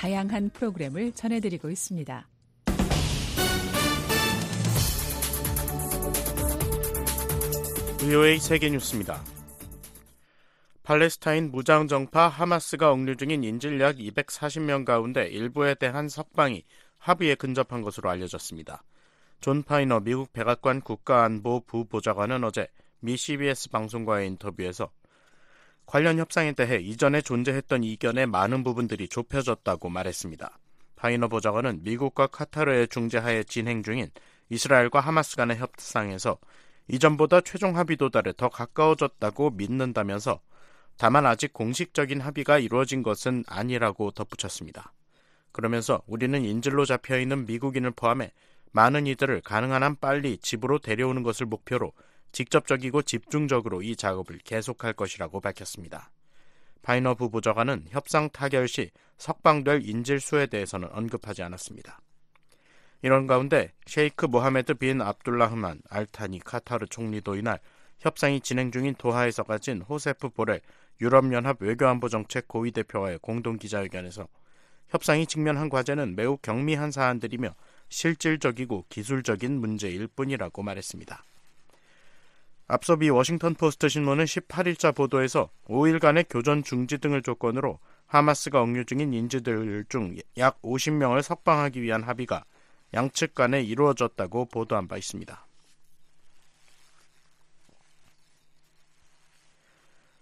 [0.00, 2.26] 다양한 프로그램을 전해드리고 있습니다.
[7.98, 9.22] VOA 세계 뉴스입니다.
[10.84, 16.64] 팔레스타인 무장정파 하마스가 억류 중인 인질 약 240명 가운데 일부에 대한 석방이
[16.96, 18.82] 합의에 근접한 것으로 알려졌습니다.
[19.42, 22.68] 존 파이너 미국 백악관 국가안보 부보좌관은 어제
[23.00, 24.90] 미 CBS 방송과의 인터뷰에서
[25.90, 30.56] 관련 협상에 대해 이전에 존재했던 이견의 많은 부분들이 좁혀졌다고 말했습니다.
[30.94, 34.08] 파이너 보좌관은 미국과 카타르의 중재하에 진행 중인
[34.50, 36.38] 이스라엘과 하마스 간의 협상에서
[36.86, 40.38] 이전보다 최종 합의 도달에 더 가까워졌다고 믿는다면서
[40.96, 44.92] 다만 아직 공식적인 합의가 이루어진 것은 아니라고 덧붙였습니다.
[45.50, 48.30] 그러면서 우리는 인질로 잡혀 있는 미국인을 포함해
[48.70, 51.92] 많은 이들을 가능한 한 빨리 집으로 데려오는 것을 목표로
[52.32, 56.10] 직접적이고 집중적으로 이 작업을 계속할 것이라고 밝혔습니다.
[56.82, 62.00] 파이너 부보좌관은 협상 타결 시 석방될 인질 수에 대해서는 언급하지 않았습니다.
[63.02, 67.58] 이런 가운데 셰이크 모하메드 빈 압둘라흐만 알타니 카타르 총리도 이날
[67.98, 70.60] 협상이 진행 중인 도하에서 가진 호세프 보렐
[71.00, 74.28] 유럽연합 외교안보정책 고위대표와의 공동기자회견에서
[74.88, 77.54] 협상이 직면한 과제는 매우 경미한 사안들이며
[77.88, 81.24] 실질적이고 기술적인 문제일 뿐이라고 말했습니다.
[82.72, 89.12] 앞서 미 워싱턴 포스트 신문은 18일자 보도에서 5일간의 교전 중지 등을 조건으로 하마스가 억류 중인
[89.12, 92.44] 인질들 중 약 50명을 석방하기 위한 합의가
[92.94, 95.46] 양측 간에 이루어졌다고 보도한 바 있습니다.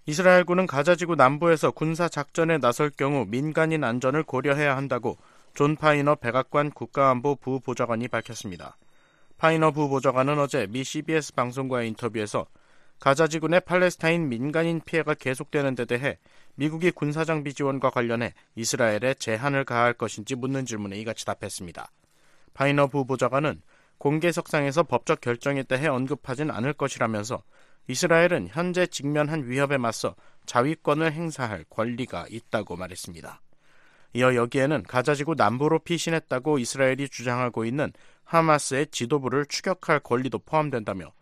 [0.06, 5.18] 이스라엘군은 가자지구 남부에서 군사 작전에 나설 경우 민간인 안전을 고려해야 한다고
[5.52, 8.78] 존 파이너 백악관 국가안보 부보좌관이 밝혔습니다.
[9.38, 12.48] 파이너 부 보좌관은 어제 미 CBS 방송과의 인터뷰에서
[12.98, 16.18] 가자지구의 팔레스타인 민간인 피해가 계속되는 데 대해
[16.56, 21.88] 미국이 군사장비 지원과 관련해 이스라엘에 제한을 가할 것인지 묻는 질문에 이같이 답했습니다.
[22.52, 23.62] 파이너 부보좌관은
[23.98, 27.40] 공개석상에서 법적 결정에 대해 언급하진 않을 것이라면서
[27.86, 30.16] 이스라엘은 현재 직면한 위협에 맞서
[30.46, 33.40] 자위권을 행사할 권리가 있다고 말했습니다.
[34.14, 37.92] 이어 여기에는 가자지구 남부로 피신했다고 이스라엘이 주장하고 있는
[38.28, 41.12] 하마스의 지도부를 추격할 권리도 포함된다며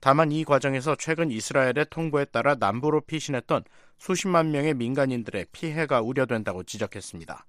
[0.00, 3.64] 다만 이 과정에서 최근 이스라엘의 통보에 따라 남부로 피신했던
[3.98, 7.46] 수십만 명의 민간인들의 피해가 우려된다고 지적했습니다.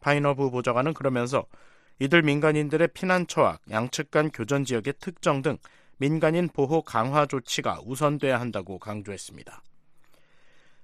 [0.00, 1.46] 파이너부 보좌관은 그러면서
[1.98, 5.58] 이들 민간인들의 피난처와 양측 간 교전 지역의 특정 등
[5.98, 9.62] 민간인 보호 강화 조치가 우선돼야 한다고 강조했습니다.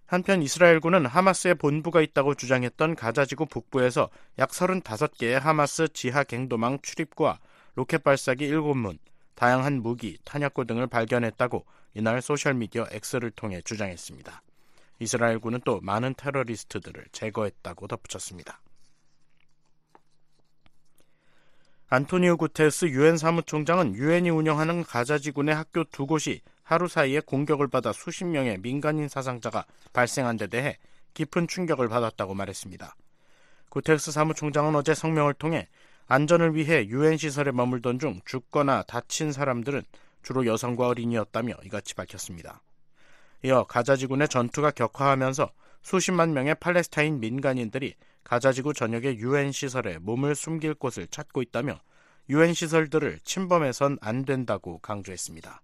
[0.07, 4.09] 한편 이스라엘군은 하마스의 본부가 있다고 주장했던 가자지구 북부에서
[4.39, 7.39] 약 35개의 하마스 지하 갱도망 출입구와
[7.79, 8.99] 로켓 발사기 7문,
[9.37, 14.43] 다양한 무기, 탄약고 등을 발견했다고 이날 소셜미디어 X를 통해 주장했습니다.
[14.99, 18.61] 이스라엘군은 또 많은 테러리스트들을 제거했다고 덧붙였습니다.
[21.89, 28.25] 안토니오 구테스 유엔 사무총장은 유엔이 운영하는 가자지군의 학교 두 곳이 하루 사이에 공격을 받아 수십
[28.25, 30.79] 명의 민간인 사상자가 발생한 데 대해
[31.15, 32.97] 깊은 충격을 받았다고 말했습니다.
[33.69, 35.69] 구테스 사무총장은 어제 성명을 통해
[36.09, 39.83] 안전을 위해 유엔 시설에 머물던 중 죽거나 다친 사람들은
[40.23, 42.63] 주로 여성과 어린이였다며 이같이 밝혔습니다.
[43.45, 45.51] 이어 가자지군의 전투가 격화하면서
[45.83, 47.95] 수십만 명의 팔레스타인 민간인들이
[48.25, 51.79] 가자지구 전역의 유엔 시설에 몸을 숨길 곳을 찾고 있다며
[52.31, 55.63] 유엔 시설들을 침범해선 안 된다고 강조했습니다.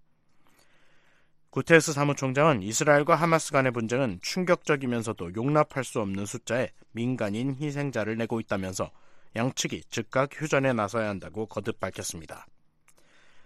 [1.51, 8.91] 구테스 사무총장은 이스라엘과 하마스 간의 분쟁은 충격적이면서도 용납할 수 없는 숫자의 민간인 희생자를 내고 있다면서
[9.37, 12.47] 양측이 즉각 휴전에 나서야 한다고 거듭 밝혔습니다.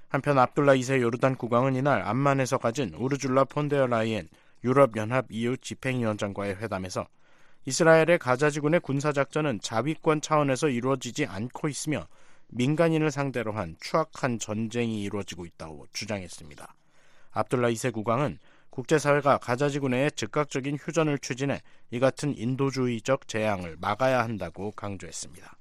[0.08, 4.28] 한편 압둘라 2세 요르단 국왕은 이날 암만에서 가진 우르줄라 폰데어 라이엔
[4.64, 7.06] 유럽연합 EU 집행위원장과의 회담에서
[7.66, 12.06] 이스라엘의 가자지군의 군사작전은 자위권 차원에서 이루어지지 않고 있으며
[12.48, 16.74] 민간인을 상대로 한 추악한 전쟁이 이루어지고 있다고 주장했습니다.
[17.32, 18.38] 압둘라 2세 국왕은
[18.70, 21.60] 국제사회가 가자지구 내에 즉각적인 휴전을 추진해
[21.90, 25.57] 이 같은 인도주의적 재앙을 막아야 한다고 강조했습니다.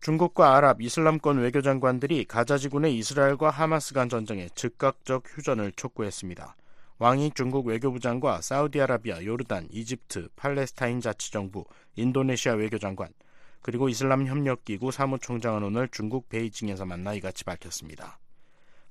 [0.00, 6.54] 중국과 아랍 이슬람권 외교장관들이 가자지구 내 이스라엘과 하마스 간 전쟁에 즉각적 휴전을 촉구했습니다.
[7.00, 11.64] 왕이 중국 외교부장과 사우디아라비아, 요르단, 이집트, 팔레스타인 자치정부,
[11.96, 13.08] 인도네시아 외교장관,
[13.60, 18.18] 그리고 이슬람 협력기구 사무총장은 오늘 중국 베이징에서 만나 이같이 밝혔습니다.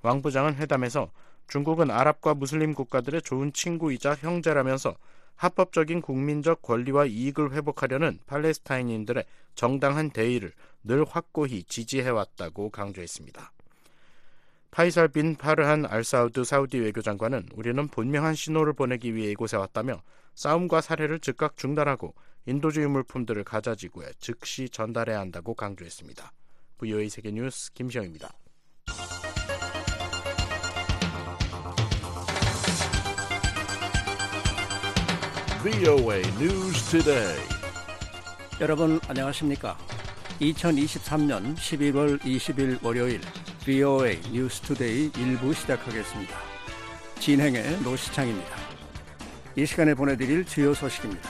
[0.03, 1.11] 왕 부장은 회담에서
[1.47, 4.95] 중국은 아랍과 무슬림 국가들의 좋은 친구이자 형제라면서
[5.37, 9.23] 합법적인 국민적 권리와 이익을 회복하려는 팔레스타인인들의
[9.55, 10.51] 정당한 대의를
[10.83, 13.51] 늘 확고히 지지해왔다고 강조했습니다.
[14.71, 20.01] 파이살 빈 파르한 알사우드 사우디 외교장관은 우리는 분명한 신호를 보내기 위해 이곳에 왔다며
[20.35, 22.13] 싸움과 살해를 즉각 중단하고
[22.45, 26.31] 인도주의 물품들을 가자지구에 즉시 전달해야 한다고 강조했습니다.
[26.77, 28.29] VOA 세계뉴스 김시영입니다.
[35.67, 37.37] VOA News Today.
[38.61, 39.77] 여러분 안녕하십니까?
[40.39, 43.19] 2023년 11월 20일 월요일
[43.65, 46.37] VOA 뉴스 투데이 1부 시작하겠습니다.
[47.19, 48.55] 진행의 노시창입니다.
[49.57, 51.29] 이 시간에 보내드릴 주요 소식입니다.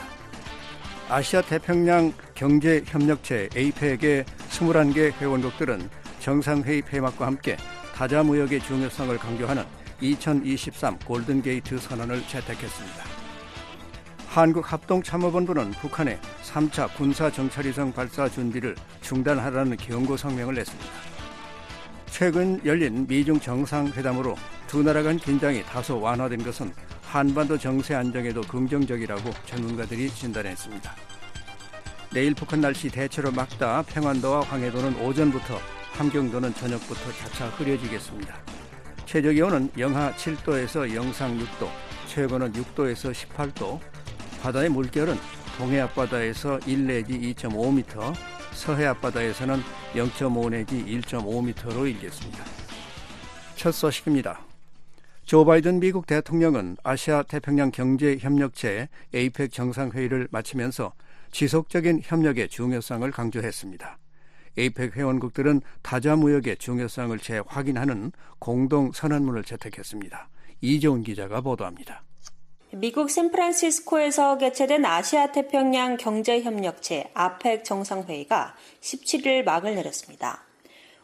[1.08, 7.56] 아시아 태평양 경제협력체 APEC의 21개 회원국들은 정상회의 폐막과 함께
[7.92, 9.64] 다자 무역의 중요성을 강조하는
[10.00, 13.17] 2023 골든게이트 선언을 채택했습니다.
[14.38, 20.88] 한국합동참모본부는 북한의 3차 군사정찰위성 발사 준비를 중단하라는 경고 성명을 냈습니다.
[22.06, 24.36] 최근 열린 미중 정상회담으로
[24.68, 30.94] 두 나라 간 긴장이 다소 완화된 것은 한반도 정세 안정에도 긍정적이라고 전문가들이 진단했습니다.
[32.12, 35.58] 내일 북한 날씨 대체로 맑다 평안도와 황해도는 오전부터
[35.94, 38.36] 함경도는 저녁부터 차차 흐려지겠습니다.
[39.04, 41.68] 최저 기온은 영하 7도에서 영상 6도,
[42.06, 43.80] 최고는 6도에서 18도,
[44.42, 45.16] 바다의 물결은
[45.56, 48.14] 동해 앞바다에서 1 내지 2.5m,
[48.52, 49.60] 서해 앞바다에서는
[49.94, 52.44] 0.5 내지 1.5m로 일겠습니다.
[53.56, 54.40] 첫 소식입니다.
[55.24, 60.92] 조 바이든 미국 대통령은 아시아 태평양 경제 협력체 에이펙 정상회의를 마치면서
[61.32, 63.98] 지속적인 협력의 중요성을 강조했습니다.
[64.56, 70.28] 에이펙 회원국들은 다자 무역의 중요성을 재확인하는 공동 선언문을 채택했습니다.
[70.60, 72.02] 이재훈 기자가 보도합니다.
[72.70, 80.44] 미국 샌프란시스코에서 개최된 아시아 태평양 경제협력체 아펙 정상회의가 17일 막을 내렸습니다.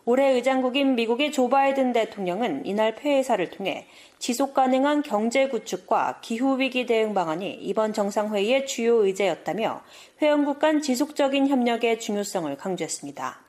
[0.04, 3.86] 올해 의장국인 미국의 조 바이든 대통령은 이날 폐회사를 통해
[4.18, 9.82] 지속 가능한 경제 구축과 기후 위기 대응 방안이 이번 정상회의의 주요 의제였다며
[10.20, 13.40] 회원국 간 지속적인 협력의 중요성을 강조했습니다.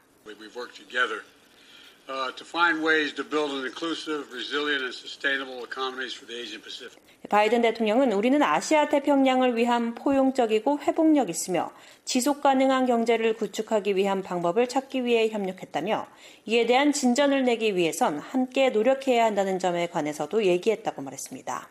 [7.30, 11.72] 바이든 대통령은 우리는 아시아 태평양을 위한 포용적이고 회복력 있으며
[12.04, 16.08] 지속 가능한 경제를 구축하기 위한 방법을 찾기 위해 협력했다며
[16.46, 21.70] 이에 대한 진전을 내기 위해선 함께 노력해야 한다는 점에 관해서도 얘기했다고 말했습니다.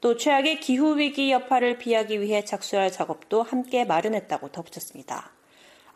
[0.00, 5.37] 또 최악의 기후 위기 여파를 피하기 위해 착수할 작업도 함께 마련했다고 덧붙였습니다.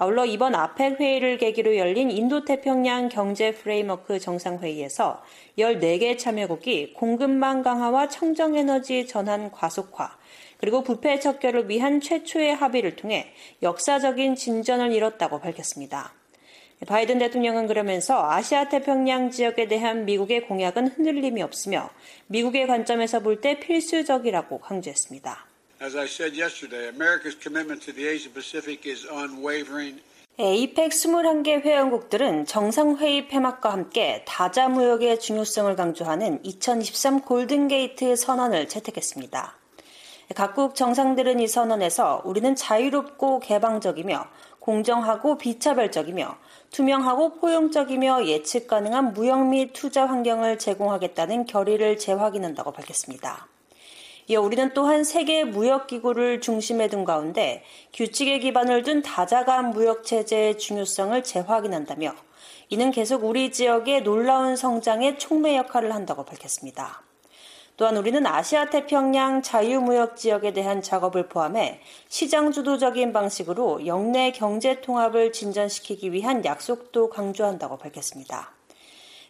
[0.02, 5.22] 아울러 이번 아펙 회의를 계기로 열린 인도태평양 경제 프레임워크 정상회의에서
[5.56, 10.16] 14개 참여국이 공급망 강화와 청정에너지 전환 과속화,
[10.58, 13.32] 그리고 부패 척결을 위한 최초의 합의를 통해
[13.62, 16.12] 역사적인 진전을 이뤘다고 밝혔습니다.
[16.84, 21.88] 바이든 대통령은 그러면서 아시아 태평양 지역에 대한 미국의 공약은 흔들림이 없으며
[22.26, 25.51] 미국의 관점에서 볼 때 필수적이라고 강조했습니다.
[25.82, 30.00] As I said yesterday, America's commitment to the Asia Pacific is unwavering.
[30.38, 39.56] 에이펙 21개 회원국들은 정상회의 폐막과 함께 다자 무역의 중요성을 강조하는 2023 골든게이트 선언을 채택했습니다.
[40.36, 44.24] 각국 정상들은 이 선언에서 우리는 자유롭고 개방적이며
[44.60, 46.38] 공정하고 비차별적이며
[46.70, 53.48] 투명하고 포용적이며 예측 가능한 무역 및 투자 환경을 제공하겠다는 결의를 재확인한다고 밝혔습니다.
[54.28, 62.14] 이어 우리는 또한 세계 무역기구를 중심에 둔 가운데 규칙에 기반을 둔 다자간 무역체제의 중요성을 재확인한다며
[62.68, 67.02] 이는 계속 우리 지역의 놀라운 성장에 촉매 역할을 한다고 밝혔습니다.
[67.76, 75.32] 또한 우리는 아시아 태평양 자유무역 지역에 대한 작업을 포함해 시장 주도적인 방식으로 영내 경제 통합을
[75.32, 78.52] 진전시키기 위한 약속도 강조한다고 밝혔습니다.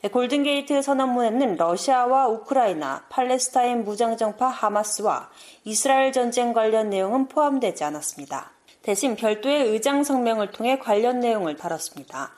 [0.08, 5.30] 골든게이트 선언문에는 러시아와 우크라이나, 팔레스타인 무장정파 하마스와
[5.64, 8.50] 이스라엘 전쟁 관련 내용은 포함되지 않았습니다.
[8.82, 12.32] 대신 별도의 의장 성명을 통해 관련 내용을 다뤘습니다.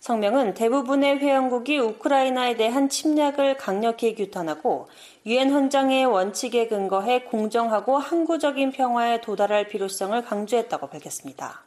[0.00, 4.88] 성명은 대부분의 회원국이 우크라이나에 대한 침략을 강력히 규탄하고
[5.26, 11.62] 유엔 헌장의 원칙에 근거해 공정하고 항구적인 평화에 도달할 필요성을 강조했다고 밝혔습니다.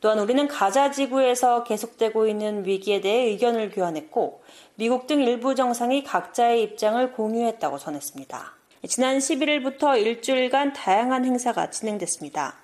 [0.00, 4.42] 또한 우리는 가자 지구에서 계속되고 있는 위기에 대해 의견을 교환했고
[4.76, 8.54] 미국 등 일부 정상이 각자의 입장을 공유했다고 전했습니다.
[8.86, 12.54] 지난 11일부터 일주일간 다양한 행사가 진행됐습니다.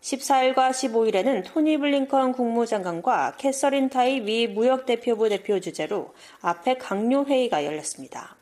[0.00, 8.35] 14일과 15일에는 토니 블링컨 국무장관과 캐서린 타이 미 무역대표부 대표 주재로 아펙 각료회의가 열렸습니다.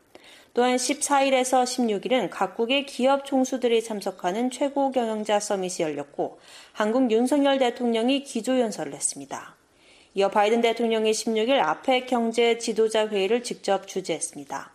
[0.55, 6.39] 또한 14일에서 16일은 각국의 기업 총수들이 참석하는 최고 경영자 서밋이 열렸고
[6.73, 9.57] 한국 윤석열 대통령이 기조연설을 했습니다.
[10.15, 14.71] 이어 바이든 대통령이 16일 아펙 경제 지도자 회의를 직접 주재했습니다.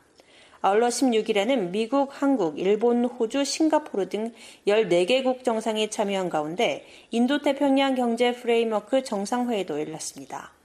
[0.61, 4.33] 아울러 16일에는 미국, 한국, 일본, 호주, 싱가포르 등
[4.67, 10.58] 14개국 정상이 참여한 가운데 인도태평양 경제 프레임워크 정상회의도 열렸습니다.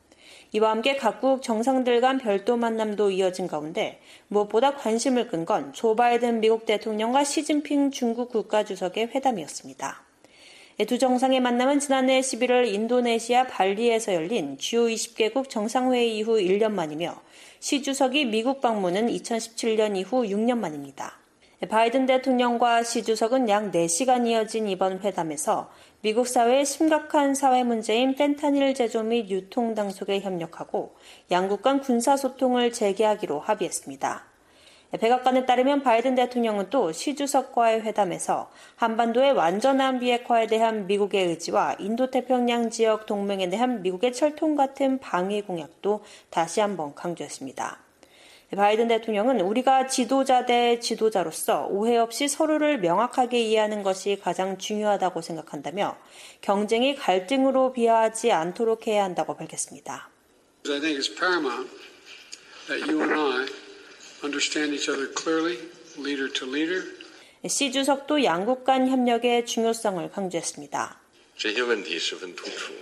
[0.54, 6.38] 이와 함께 각국 정상들 간 별도 만남도 이어진 가운데 무엇보다 관심을 끈 건 조 바이든
[6.38, 10.04] 미국 대통령과 시진핑 중국 국가주석의 회담이었습니다.
[10.86, 17.20] 두 정상의 만남은 지난해 11월 인도네시아 발리에서 열린 주요 20개국 정상회의 이후 1년 만이며
[17.58, 21.18] 시 주석이 미국 방문은 2017년 이후 6년 만입니다.
[21.68, 25.68] 바이든 대통령과 시 주석은 약 4시간 이어진 이번 회담에서
[26.04, 30.94] 미국 사회의 심각한 사회 문제인 펜타닐 제조 및 유통 당속에 협력하고
[31.30, 34.22] 양국 간 군사 소통을 재개하기로 합의했습니다.
[35.00, 42.68] 백악관에 따르면 바이든 대통령은 또 시 주석과의 회담에서 한반도의 완전한 비핵화에 대한 미국의 의지와 인도태평양
[42.68, 47.83] 지역 동맹에 대한 미국의 철통 같은 방위 공약도 다시 한번 강조했습니다.
[48.55, 55.97] 바이든 대통령은 우리가 지도자 대 지도자로서 오해 없이 서로를 명확하게 이해하는 것이 가장 중요하다고 생각한다며
[56.41, 60.09] 경쟁이 갈등으로 비화하지 않도록 해야 한다고 밝혔습니다.
[60.67, 61.69] I think it's paramount
[62.67, 63.47] that you and I
[64.23, 65.57] understand each other clearly,
[65.97, 66.83] leader to leader.
[67.47, 70.99] 시 주석도 양국 간 협력의 중요성을 강조했습니다.
[71.37, 72.73] 这些问题十分突出。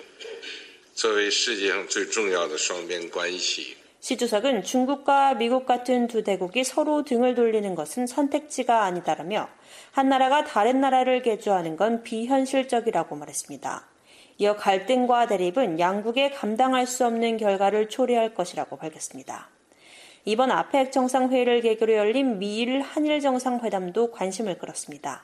[0.96, 9.49] 作为世界上最重要的双边关系， 시 주석은 중국과 미국 같은 두 대국이 서로 등을 돌리는 것은 선택지가 아니다라며
[9.93, 13.87] 한 나라가 다른 나라를 개조하는 건 비현실적이라고 말했습니다.
[14.39, 19.51] 이어 갈등과 대립은 양국에 감당할 수 없는 결과를 초래할 것이라고 밝혔습니다.
[20.25, 25.23] 이번 아펙 정상회의를 계기로 열린 미일 한일 정상회담도 관심을 끌었습니다.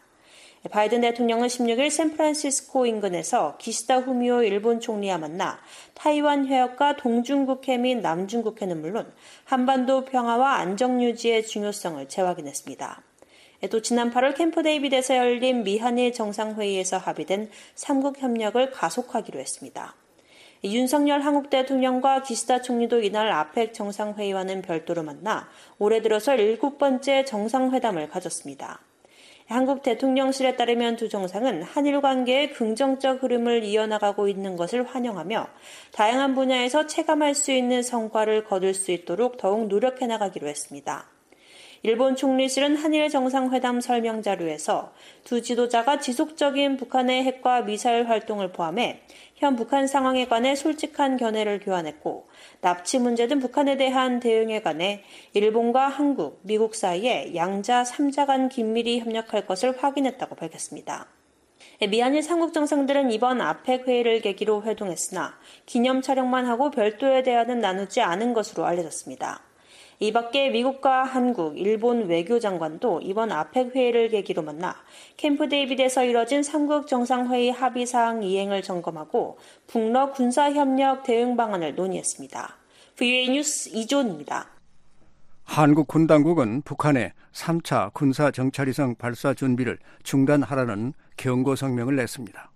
[0.71, 5.61] 바이든 대통령은 16일 샌프란시스코 인근에서 기시다 후미오 일본 총리와 만나
[5.95, 9.13] 타이완 해협과 동중국해 및 남중국해는 물론
[9.45, 13.03] 한반도 평화와 안정 유지의 중요성을 재확인했습니다.
[13.71, 19.95] 또 지난 8월 캠프 데이비드에서 열린 미한일 정상회의에서 합의된 삼국 협력을 가속하기로 했습니다.
[20.65, 25.49] 윤석열 한국 대통령과 기시다 총리도 이날 아펙 정상회의와는 별도로 만나
[25.79, 28.81] 올해 들어서 일곱 번째 정상회담을 가졌습니다.
[29.49, 35.47] 한국 대통령실에 따르면 두 정상은 한일 관계의 긍정적 흐름을 이어나가고 있는 것을 환영하며
[35.93, 41.07] 다양한 분야에서 체감할 수 있는 성과를 거둘 수 있도록 더욱 노력해 나가기로 했습니다.
[41.83, 44.93] 일본 총리실은 한일 정상회담 설명 자료에서
[45.25, 49.01] 두 지도자가 지속적인 북한의 핵과 미사일 활동을 포함해
[49.37, 52.28] 현 북한 상황에 관해 솔직한 견해를 교환했고
[52.61, 59.01] 납치 문제 등 북한에 대한 대응에 관해 일본과 한국, 미국 사이에 양자 3자 간 긴밀히
[59.01, 61.07] 협력할 것을 확인했다고 밝혔습니다.
[61.89, 68.35] 미한일 삼국 정상들은 이번 아펙 회의를 계기로 회동했으나 기념 촬영만 하고 별도의 대화는 나누지 않은
[68.35, 69.48] 것으로 알려졌습니다.
[70.01, 74.77] 이 밖에 미국과 한국, 일본 외교장관도 이번 아펙 회의를 계기로 만나
[75.17, 82.57] 캠프 데이비드에서 이뤄진 삼국 정상회의 합의 사항 이행을 점검하고 북러 군사 협력 대응 방안을 논의했습니다.
[82.97, 84.47] VOA 뉴스 이조은입니다.
[85.43, 92.53] 한국 군 당국은 북한의 3차 군사 정찰위성 발사 준비를 중단하라는 경고 성명을 냈습니다.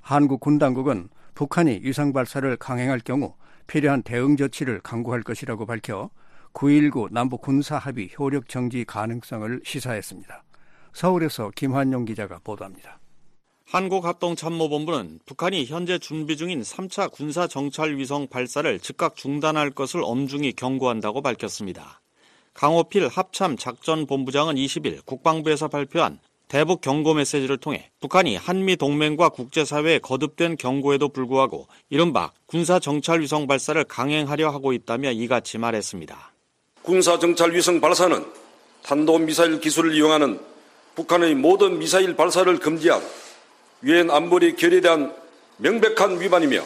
[0.00, 3.34] 한국 군 당국은 북한이 위성 발사를 강행할 경우
[3.68, 6.10] 필요한 대응 조치를 강구할 것이라고 밝혀
[6.54, 10.44] 9.19 남북 군사 합의 효력 정지 가능성을 시사했습니다.
[10.92, 13.00] 서울에서 김환용 기자가 보도합니다.
[13.66, 21.22] 한국합동참모본부는 북한이 현재 준비 중인 3차 군사 정찰 위성 발사를 즉각 중단할 것을 엄중히 경고한다고
[21.22, 22.00] 밝혔습니다.
[22.52, 30.56] 강호필 합참 작전본부장은 20일 국방부에서 발표한 대북 경고 메시지를 통해 북한이 한미 동맹과 국제사회에 거듭된
[30.56, 36.33] 경고에도 불구하고 이른바 군사 정찰 위성 발사를 강행하려 하고 있다며 이같이 말했습니다.
[36.84, 38.26] 군사정찰 위성 발사는
[38.82, 40.38] 탄도미사일 기술을 이용하는
[40.94, 43.02] 북한의 모든 미사일 발사를 금지한
[43.84, 45.14] 유엔 안보리 결의에 대한
[45.56, 46.62] 명백한 위반이며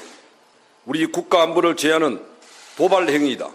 [0.87, 2.20] 우리 국가 안보를 제하는
[2.76, 3.48] 도발 행위이다.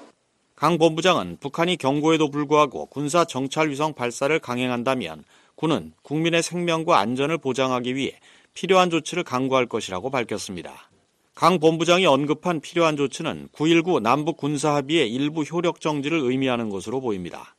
[0.55, 7.93] 강 본부장은 북한이 경고에도 불구하고 군사 정찰 위성 발사를 강행한다면 군은 국민의 생명과 안전을 보장하기
[7.95, 8.17] 위해
[8.53, 10.89] 필요한 조치를 강구할 것이라고 밝혔습니다.
[11.35, 17.55] 강 본부장이 언급한 필요한 조치는 9.19 남북 군사합의의 일부 효력 정지를 의미하는 것으로 보입니다.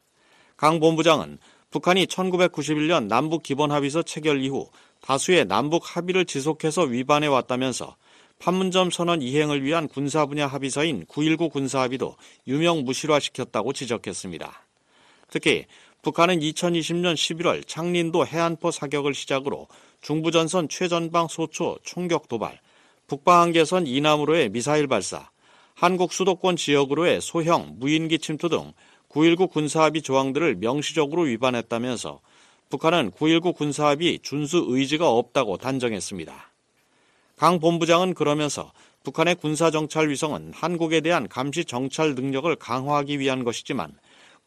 [0.56, 1.38] 강 본부장은
[1.70, 7.96] 북한이 1991년 남북 기본합의서 체결 이후 다수의 남북 합의를 지속해서 위반해 왔다면서
[8.38, 12.16] 판문점 선언 이행을 위한 군사 분야 합의서인 9.19 군사합의도
[12.46, 14.66] 유명 무실화시켰다고 지적했습니다.
[15.30, 15.66] 특히
[16.02, 19.66] 북한은 2020년 11월 창린도 해안포 사격을 시작으로
[20.00, 22.60] 중부전선 최전방 소초 총격 도발,
[23.06, 25.28] 북방한계선 이남으로의 미사일 발사,
[25.74, 28.72] 한국 수도권 지역으로의 소형 무인기 침투 등
[29.10, 32.20] 9.19 군사합의 조항들을 명시적으로 위반했다면서
[32.70, 36.52] 북한은 9.19 군사합의 준수 의지가 없다고 단정했습니다.
[37.36, 43.92] 강 본부장은 그러면서 북한의 군사정찰 위성은 한국에 대한 감시 정찰 능력을 강화하기 위한 것이지만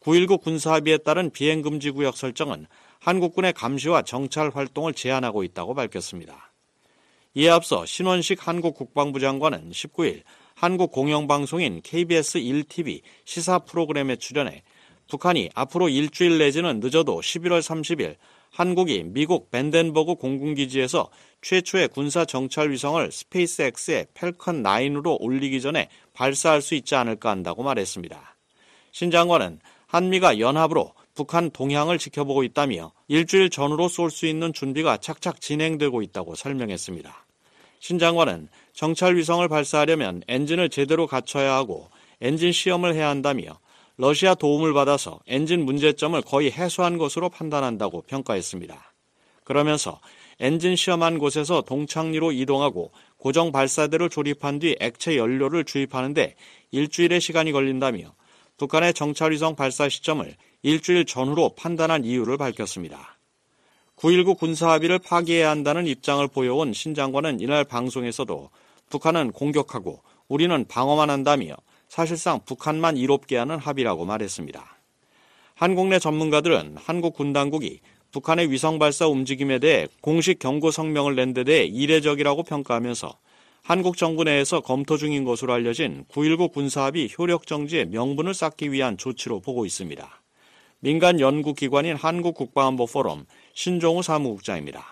[0.00, 2.66] 9.19 군사합의에 따른 비행금지구역 설정은
[2.98, 6.52] 한국군의 감시와 정찰 활동을 제한하고 있다고 밝혔습니다.
[7.38, 10.22] 이에 앞서 신원식 한국 국방부 장관은 19일
[10.56, 14.64] 한국 공영방송인 KBS 1TV 시사 프로그램에 출연해
[15.08, 18.16] 북한이 앞으로 일주일 내지는 늦어도 11월 30일
[18.50, 26.74] 한국이 미국 벤덴버그 공군기지에서 최초의 군사 정찰 위성을 스페이스X의 펠컨 9으로 올리기 전에 발사할 수
[26.74, 28.34] 있지 않을까 한다고 말했습니다.
[28.90, 35.40] 신 장관은 한미가 연합으로 북한 동향을 지켜보고 있다며 일주일 전후로 쏠 수 있는 준비가 착착
[35.40, 37.27] 진행되고 있다고 설명했습니다.
[37.80, 41.88] 신 장관은 정찰 위성을 발사하려면 엔진을 제대로 갖춰야 하고
[42.20, 43.58] 엔진 시험을 해야 한다며
[43.96, 48.92] 러시아 도움을 받아서 엔진 문제점을 거의 해소한 것으로 판단한다고 평가했습니다.
[49.44, 50.00] 그러면서
[50.40, 56.36] 엔진 시험한 곳에서 동창리로 이동하고 고정 발사대를 조립한 뒤 액체 연료를 주입하는데
[56.70, 58.14] 일주일의 시간이 걸린다며
[58.56, 63.17] 북한의 정찰위성 발사 시점을 일주일 전후로 판단한 이유를 밝혔습니다.
[63.98, 68.50] 9.19 군사합의를 파기해야 한다는 입장을 보여온 신 장관은 이날 방송에서도
[68.90, 71.54] 북한은 공격하고 우리는 방어만 한다며
[71.88, 74.64] 사실상 북한만 이롭게 하는 합의라고 말했습니다.
[75.56, 77.80] 한국 내 전문가들은 한국 군 당국이
[78.12, 83.12] 북한의 위성 발사 움직임에 대해 공식 경고 성명을 낸 데 대해 이례적이라고 평가하면서
[83.64, 89.40] 한국 정부 내에서 검토 중인 것으로 알려진 9.19 군사합의 효력 정지의 명분을 쌓기 위한 조치로
[89.40, 90.08] 보고 있습니다.
[90.80, 93.26] 민간 연구기관인 한국국방안보 포럼
[93.58, 94.84] 신종우 사무국장입니다.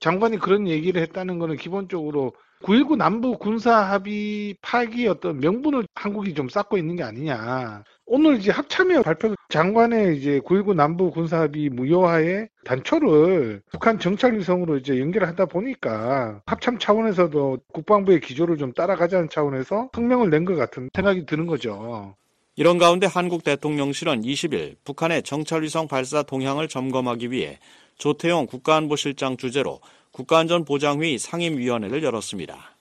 [0.00, 2.32] 장관이 그런 얘기를 했다는 것은 기본적으로
[2.64, 7.84] 9.19 남북 군사 합의 파기 어떤 명분을 한국이 좀 쌓고 있는 게 아니냐.
[8.06, 14.78] 오늘 이제 합참의 발표 장관의 이제 9.19 남북 군사 합의 무효화의 단초를 북한 정찰 위성으로
[14.78, 21.24] 이제 연결하다 보니까 합참 차원에서도 국방부의 기조를 좀 따라가자는 차원에서 성명을 낸 것 같은 생각이
[21.24, 22.16] 드는 거죠.
[22.56, 27.60] 이런 가운데 한국 대통령실은 20일 북한의 정찰위성 발사 동향을 점검하기 위해
[27.98, 29.80] 조태용 국가안보실장 주재로
[30.12, 32.76] 국가안전보장회의 상임위원회를 열었습니다.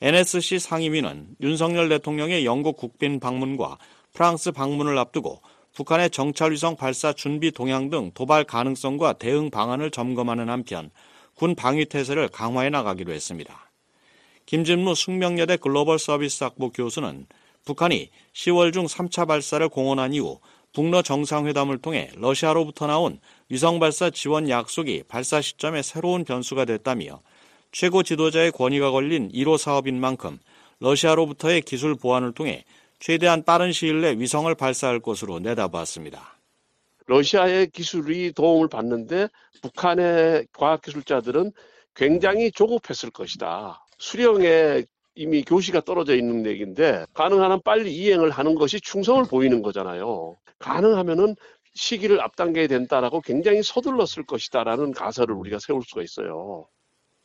[0.00, 3.78] NSC 상임위는 윤석열 대통령의 영국 국빈 방문과
[4.12, 5.40] 프랑스 방문을 앞두고
[5.74, 10.90] 북한의 정찰위성 발사 준비 동향 등 도발 가능성과 대응 방안을 점검하는 한편
[11.34, 13.70] 군 방위 태세를 강화해 나가기로 했습니다.
[14.46, 17.26] 김진무 숙명여대 글로벌 서비스 학부 교수는
[17.64, 20.40] 북한이 10월 중 3차 발사를 공언한 이후
[20.72, 27.20] 북러 정상회담을 통해 러시아로부터 나온 위성 발사 지원 약속이 발사 시점에 새로운 변수가 됐다며
[27.72, 30.38] 최고 지도자의 권위가 걸린 1호 사업인 만큼
[30.80, 32.64] 러시아로부터의 기술 보완을 통해
[32.98, 36.38] 최대한 빠른 시일 내 위성을 발사할 것으로 내다봤습니다.
[37.06, 39.28] 러시아의 기술이 도움을 받는데
[39.60, 41.52] 북한의 과학기술자들은
[41.94, 43.84] 굉장히 조급했을 것이다.
[43.98, 50.36] 수령의 이미 교시가 떨어져 있는 얘기인데 가능한 한 빨리 이행을 하는 것이 충성을 보이는 거잖아요.
[50.62, 51.36] 가능하면은
[51.74, 56.66] 시기를 앞당겨야 된다라고 굉장히 서둘렀을 것이다라는 가설을 우리가 세울 수가 있어요.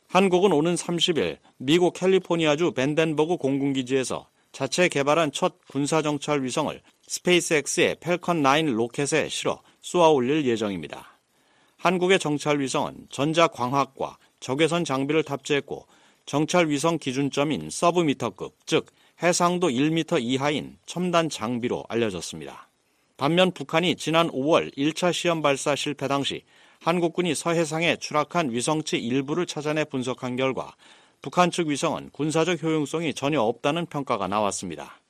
[0.08, 8.72] 한국은 오는 30일 미국 캘리포니아주 반덴버그 공군기지에서 자체 개발한 첫 군사정찰 위성을 스페이스X의 팰컨 9
[8.72, 11.18] 로켓에 실어 쏘아 올릴 예정입니다.
[11.76, 15.86] 한국의 정찰 위성은 전자광학과 적외선 장비를 탑재했고
[16.26, 18.86] 정찰 위성 기준점인 서브미터급, 즉
[19.22, 22.67] 해상도 1m 이하인 첨단 장비로 알려졌습니다.
[23.18, 26.44] 반면 북한이 지난 5월 1차 시험 발사 실패 당시
[26.80, 30.76] 한국군이 서해상에 추락한 위성체 일부를 찾아내 분석한 결과
[31.20, 35.00] 북한 측 위성은 군사적 효용성이 전혀 없다는 평가가 나왔습니다.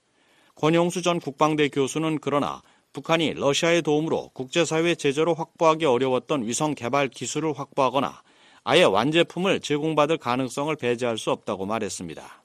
[0.55, 2.63] 권용수 전 국방대 교수는 그러나
[2.95, 8.23] 북한이 러시아의 도움으로 국제사회 제재로 확보하기 어려웠던 위성 개발 기술을 확보하거나
[8.65, 12.43] 아예 완제품을 제공받을 가능성을 배제할 수 없다고 말했습니다.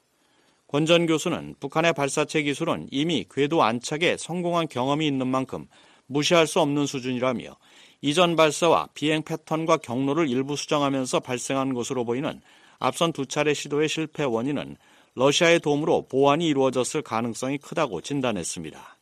[0.73, 5.67] 권전 교수는 북한의 발사체 기술은 이미 궤도 안착에 성공한 경험이 있는 만큼
[6.07, 7.55] 무시할 수 없는 수준이라며
[8.01, 12.41] 이전 발사와 비행 패턴과 경로를 일부 수정하면서 발생한 것으로 보이는
[12.79, 14.77] 앞선 두 차례 시도의 실패 원인은
[15.13, 18.97] 러시아의 도움으로 보완이 이루어졌을 가능성이 크다고 진단했습니다.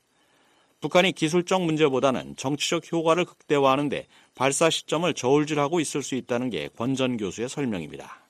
[0.82, 7.48] 북한이 기술적 문제보다는 정치적 효과를 극대화하는데 발사 시점을 저울질하고 있을 수 있다는 게 권전 교수의
[7.48, 8.21] 설명입니다.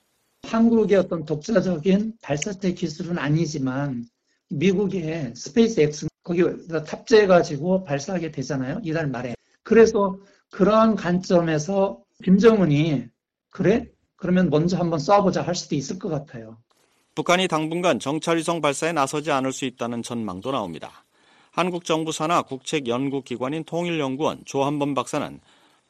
[0.52, 4.04] 한국의 어떤 독자적인 발사체 기술은 아니지만
[4.50, 8.80] 미국의 스페이스 X 거기다 탑재해가지고 발사하게 되잖아요.
[8.84, 9.34] 이달 말에.
[9.62, 10.18] 그래서
[10.50, 13.06] 그러한 관점에서 김정은이
[13.50, 13.88] 그래?
[14.16, 16.58] 그러면 먼저 한번 쏴보자 할 수도 있을 것 같아요.
[17.14, 21.04] 북한이 당분간 정찰위성 발사에 나서지 않을 수 있다는 전망도 나옵니다.
[21.50, 25.40] 한국 정부 산하 국책 연구기관인 통일연구원 조한범 박사는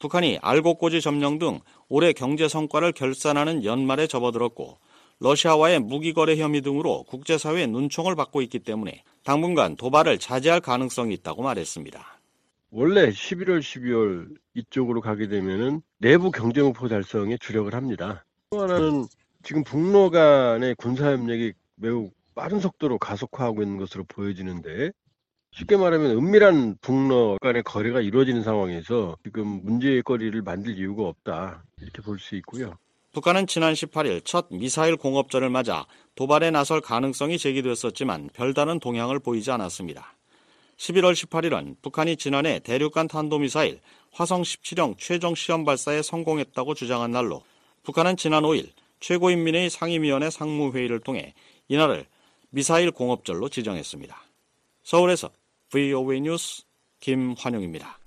[0.03, 4.77] 북한이 알곡고지 점령 등 올해 경제 성과를 결산하는 연말에 접어들었고
[5.19, 12.19] 러시아와의 무기거래 혐의 등으로 국제사회의 눈총을 받고 있기 때문에 당분간 도발을 자제할 가능성이 있다고 말했습니다.
[12.71, 18.25] 원래 11월, 12월 이쪽으로 가게 되면은 내부 경제 목표 달성에 주력을 합니다.
[18.49, 19.07] 또 하나는
[19.41, 24.91] 지금 북러 간의 군사협력이 매우 빠른 속도로 가속화하고 있는 것으로 보여지는데
[25.55, 32.01] 쉽게 말하면 은밀한 북러 간의 거래가 이루어지는 상황에서 지금 문제의 거리를 만들 이유가 없다 이렇게
[32.01, 32.77] 볼 수 있고요.
[33.11, 35.85] 북한은 지난 18일 첫 미사일 공업전을 맞아
[36.15, 40.15] 도발에 나설 가능성이 제기됐었지만 별다른 동향을 보이지 않았습니다.
[40.77, 43.79] 11월 18일은 북한이 지난해 대륙간 탄도미사일
[44.11, 47.43] 화성 17형 최종 시험 발사에 성공했다고 주장한 날로
[47.83, 51.35] 북한은 지난 5일 최고인민회의 상임위원회 상무회의를 통해
[51.67, 52.07] 이날을
[52.49, 54.19] 미사일 공업절로 지정했습니다.
[54.81, 55.29] 서울에서
[55.73, 56.61] VOA 뉴스
[56.99, 57.97] 김환용입니다.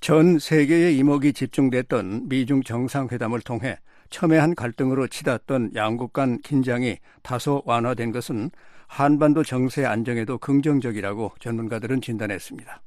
[0.00, 3.76] 전 세계의 이목이 집중됐던 미중 정상회담을 통해
[4.10, 8.52] 첨예한 갈등으로 치닫던 양국 간 긴장이 다소 완화된 것은
[8.86, 12.80] 한반도 정세 안정에도 긍정적이라고 전문가들은 진단했습니다.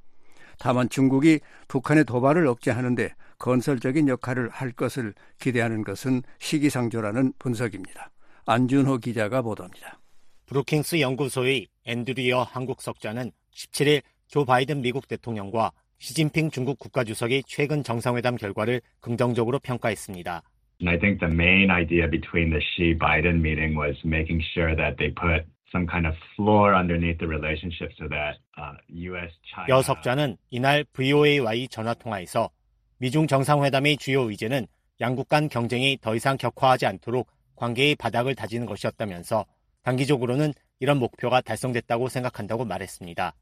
[0.60, 8.12] 다만 중국이 북한의 도발을 억제하는데 건설적인 역할을 할 것을 기대하는 것은 시기상조라는 분석입니다.
[8.46, 10.00] 안준호 기자가 보도합니다.
[10.46, 18.36] 브루킹스 연구소의 앤드리어 한국 석자는 17일 조 바이든 미국 대통령과 시진핑 중국 국가주석이 최근 정상회담
[18.36, 20.42] 결과를 긍정적으로 평가했습니다.
[20.82, 24.98] And I think the main idea between the Xi Biden meeting was making sure that
[24.98, 28.76] they put some kind of floor underneath the relationship so that uh,
[29.08, 29.32] U.S.
[29.48, 29.68] China.
[29.70, 32.50] 여 석자는 이날 VOA와의 전화 통화에서
[32.98, 34.68] 미중 정상회담의 주요 의제는
[35.00, 39.46] 양국 간 경쟁이 더 이상 격화하지 않도록 관계의 바닥을 다지는 것이었다면서
[39.84, 43.34] 단기적으로는 이런 목표가 달성됐다고 생각한다고 말했습니다.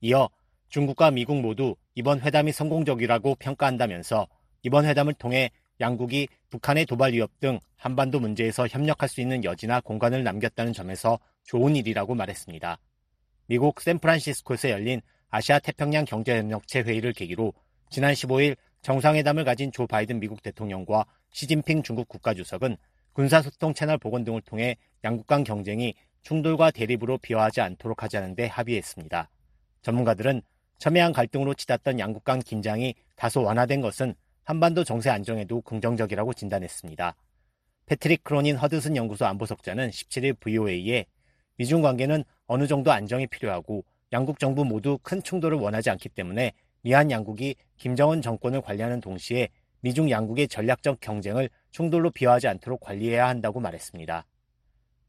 [0.00, 0.28] 이어
[0.68, 4.28] 중국과 미국 모두 이번 회담이 성공적이라고 평가한다면서
[4.62, 10.24] 이번 회담을 통해 양국이 북한의 도발 위협 등 한반도 문제에서 협력할 수 있는 여지나 공간을
[10.24, 12.78] 남겼다는 점에서 좋은 일이라고 말했습니다.
[13.46, 17.52] 미국 샌프란시스코에서 열린 아시아 태평양 경제협력체 회의를 계기로
[17.90, 22.76] 지난 15일 정상회담을 가진 조 바이든 미국 대통령과 시진핑 중국 국가주석은
[23.12, 29.28] 군사소통 채널 복원 등을 통해 양국 간 경쟁이 충돌과 대립으로 비화하지 않도록 하자는 데 합의했습니다.
[29.82, 30.42] 전문가들은
[30.78, 34.14] 첨예한 갈등으로 치닫던 양국 간 긴장이 다소 완화된 것은
[34.44, 37.14] 한반도 정세 안정에도 긍정적이라고 진단했습니다.
[37.86, 41.06] 패트릭 크로닌 허드슨 연구소 안보석자는 17일 VOA에
[41.56, 47.10] 미중 관계는 어느 정도 안정이 필요하고 양국 정부 모두 큰 충돌을 원하지 않기 때문에 미한
[47.10, 49.48] 양국이 김정은 정권을 관리하는 동시에
[49.80, 54.24] 미중 양국의 전략적 경쟁을 충돌로 비화하지 않도록 관리해야 한다고 말했습니다.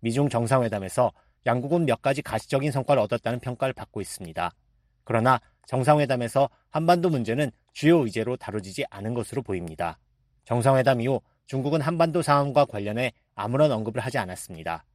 [0.02, 1.12] 미중 정상회담에서
[1.46, 4.52] 양국은 몇 가지 가시적인 성과를 얻었다는 평가를 받고 있습니다.
[5.04, 9.98] 그러나 정상회담에서 한반도 문제는 주요 의제로 다뤄지지 않은 것으로 보입니다.
[10.46, 14.86] 정상회담 이후 중국은 한반도 상황과 관련해 아무런 언급을 하지 않았습니다.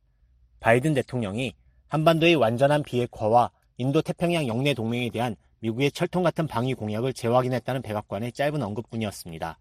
[0.61, 1.55] 바이든 대통령이
[1.89, 8.33] 한반도의 완전한 비핵화와 인도 태평양 영내 동맹에 대한 미국의 철통 같은 방위 공약을 재확인했다는 백악관의
[8.33, 9.59] 짧은 언급뿐이었습니다.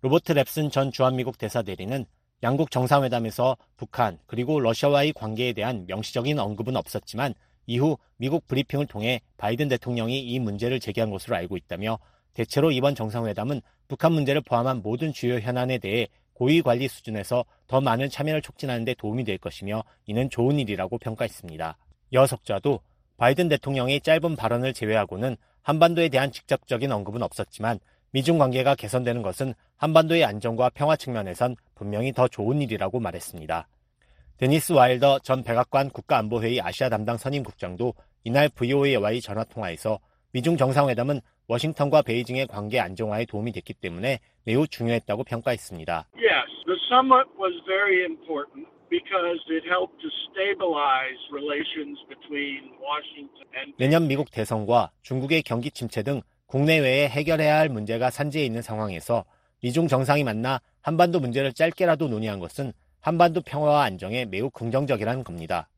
[0.00, 2.06] 로버트 랩슨 전 주한미국 대사 대리는
[2.42, 7.34] 양국 정상회담에서 북한 그리고 러시아와의 관계에 대한 명시적인 언급은 없었지만
[7.66, 11.98] 이후 미국 브리핑을 통해 바이든 대통령이 이 문제를 제기한 것으로 알고 있다며
[12.34, 18.08] 대체로 이번 정상회담은 북한 문제를 포함한 모든 주요 현안에 대해 고위 관리 수준에서 더 많은
[18.08, 21.76] 참여를 촉진하는 데 도움이 될 것이며 이는 좋은 일이라고 평가했습니다.
[22.12, 22.80] 여석자도
[23.16, 27.80] 바이든 대통령의 짧은 발언을 제외하고는 한반도에 대한 직접적인 언급은 없었지만
[28.12, 33.68] 미중 관계가 개선되는 것은 한반도의 안정과 평화 측면에선 분명히 더 좋은 일이라고 말했습니다.
[34.38, 37.94] 데니스 와일더 전 백악관 국가안보회의 아시아 담당 선임 국장도
[38.24, 39.98] 이날 VOA와의 전화 통화에서
[40.32, 46.08] 미중 정상회담은 워싱턴과 베이징의 관계 안정화에 도움이 됐기 때문에 매우 중요했다고 평가했습니다.
[46.14, 53.74] Yes, the summit was very important because it helped to stabilize relations between Washington and
[53.78, 59.24] 내년 미국 대선과 중국의 경기 침체 등 국내외에 해결해야 할 문제가 산재해 있는 상황에서
[59.60, 65.68] 미중 정상이 만나 한반도 문제를 짧게라도 논의한 것은 한반도 평화와 안정에 매우 긍정적이라는 겁니다.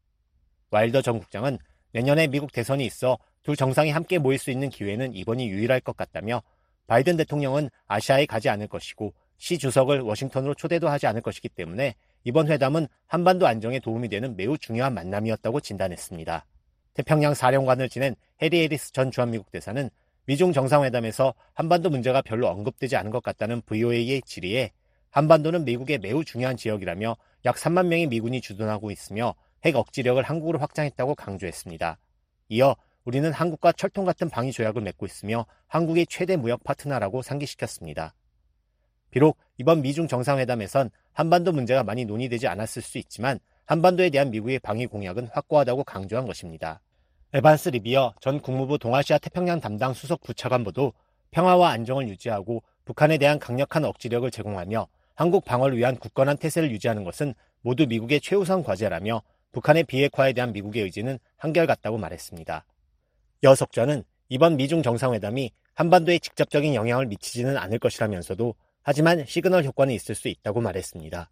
[0.71, 1.59] 와일더 전 국장은
[1.93, 6.41] 내년에 미국 대선이 있어 두 정상이 함께 모일 수 있는 기회는 이번이 유일할 것 같다며
[6.87, 12.49] 바이든 대통령은 아시아에 가지 않을 것이고 시 주석을 워싱턴으로 초대도 하지 않을 것이기 때문에 이번
[12.49, 16.47] 회담은 한반도 안정에 도움이 되는 매우 중요한 만남이었다고 진단했습니다.
[16.95, 19.91] 태평양 사령관을 지낸 해리 해리스 전 주한미국 대사는
[20.31, 24.71] 미중 정상회담에서 한반도 문제가 별로 언급되지 않은 것 같다는 VOA의 질의에
[25.11, 27.17] 한반도는 미국의 매우 중요한 지역이라며
[27.47, 31.99] 약 3만 명의 미군이 주둔하고 있으며 핵 억지력을 한국으로 확장했다고 강조했습니다.
[32.51, 38.15] 이어 우리는 한국과 철통 같은 방위 조약을 맺고 있으며 한국의 최대 무역 파트너라고 상기시켰습니다.
[39.11, 44.87] 비록 이번 미중 정상회담에선 한반도 문제가 많이 논의되지 않았을 수 있지만 한반도에 대한 미국의 방위
[44.87, 46.81] 공약은 확고하다고 강조한 것입니다.
[47.33, 50.93] 에반스 리비어 전 국무부 동아시아 태평양 담당 수석 부차관보도
[51.31, 57.35] 평화와 안정을 유지하고 북한에 대한 강력한 억지력을 제공하며 한국 방어를 위한 굳건한 태세를 유지하는 것은
[57.61, 62.65] 모두 미국의 최우선 과제라며 북한의 비핵화에 대한 미국의 의지는 한결같다고 말했습니다.
[63.45, 70.27] 여석좌는 이번 미중 정상회담이 한반도에 직접적인 영향을 미치지는 않을 것이라면서도 하지만 시그널 효과는 있을 수
[70.27, 71.31] 있다고 말했습니다.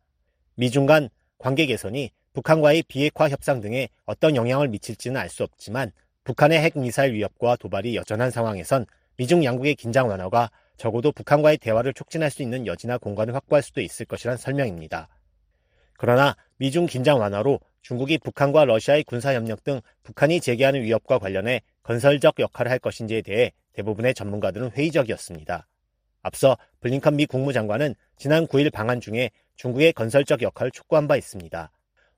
[0.55, 1.09] 미중 간
[1.39, 5.91] 관계 개선이 북한과의 비핵화 협상 등에 어떤 영향을 미칠지는 알 수 없지만
[6.23, 12.31] 북한의 핵 미사일 위협과 도발이 여전한 상황에선 미중 양국의 긴장 완화가 적어도 북한과의 대화를 촉진할
[12.31, 15.09] 수 있는 여지나 공간을 확보할 수도 있을 것이란 설명입니다.
[15.95, 22.71] 그러나 미중 긴장 완화로 중국이 북한과 러시아의 군사협력 등 북한이 제기하는 위협과 관련해 건설적 역할을
[22.71, 25.67] 할 것인지에 대해 대부분의 전문가들은 회의적이었습니다.
[26.23, 31.73] 앞서 블링컨 미 국무장관은 지난 9일 방한 중에 중국의 건설적 역할을 촉구한 바 있습니다.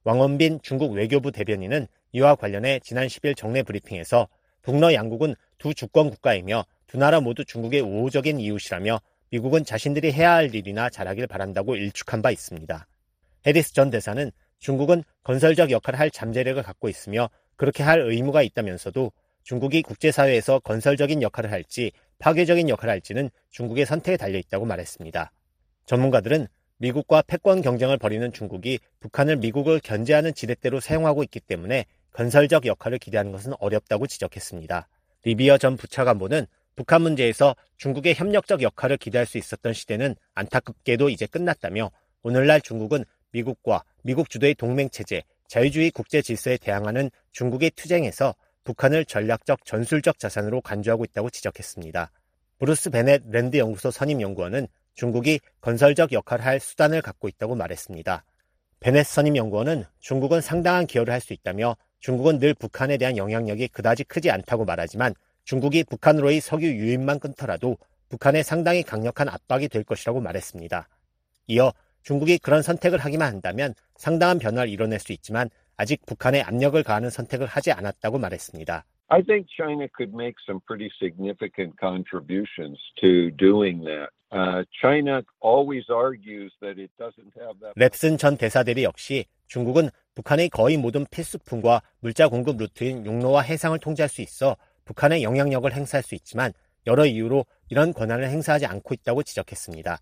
[0.05, 4.29] 왕원빈 중국 외교부 대변인은 이와 관련해 지난 10일 정례 브리핑에서
[4.63, 10.55] 북러 양국은 두 주권 국가이며 두 나라 모두 중국의 우호적인 이웃이라며 미국은 자신들이 해야 할
[10.55, 12.87] 일이나 잘하길 바란다고 일축한 바 있습니다.
[13.47, 19.83] 해리스 전 대사는 중국은 건설적 역할을 할 잠재력을 갖고 있으며 그렇게 할 의무가 있다면서도 중국이
[19.83, 25.33] 국제사회에서 건설적인 역할을 할지 파괴적인 역할을 할지는 중국의 선택에 달려 있다고 말했습니다.
[25.87, 26.49] 전문가들은
[26.81, 33.33] 미국과 패권 경쟁을 벌이는 중국이 북한을 미국을 견제하는 지렛대로 사용하고 있기 때문에 건설적 역할을 기대하는
[33.33, 34.89] 것은 어렵다고 지적했습니다.
[35.25, 41.91] 리비어 전 부차관보는 북한 문제에서 중국의 협력적 역할을 기대할 수 있었던 시대는 안타깝게도 이제 끝났다며
[42.23, 50.19] 오늘날 중국은 미국과 미국 주도의 동맹체제, 자유주의 국제 질서에 대항하는 중국의 투쟁에서 북한을 전략적 전술적
[50.19, 52.11] 자산으로 간주하고 있다고 지적했습니다.
[52.59, 54.67] 브루스 베넷 랜드 연구소 선임 연구원은
[55.01, 58.23] 중국이 건설적 역할을 할 수단을 갖고 있다고 말했습니다.
[58.81, 64.05] 베넷 선임 연구원은 중국은 상당한 기여를 할 수 있다며 중국은 늘 북한에 대한 영향력이 그다지
[64.05, 67.79] 크지 않다고 말하지만 중국이 북한으로의 석유 유입만 끊더라도
[68.11, 70.87] 북한에 상당히 강력한 압박이 될 것이라고 말했습니다.
[71.47, 77.09] 이어 중국이 그런 선택을 하기만 한다면 상당한 변화를 이뤄낼 수 있지만 아직 북한에 압력을 가하는
[77.09, 78.85] 선택을 하지 않았다고 말했습니다.
[79.09, 84.11] I think China could make some pretty significant contributions to doing that.
[84.33, 84.65] Uh.
[87.77, 94.09] 랩슨 전 대사대리 역시 중국은 북한의 거의 모든 필수품과 물자 공급 루트인 용로와 해상을 통제할
[94.09, 96.53] 수 있어 북한의 영향력을 행사할 수 있지만
[96.87, 99.99] 여러 이유로 이런 권한을 행사하지 않고 있다고 지적했습니다.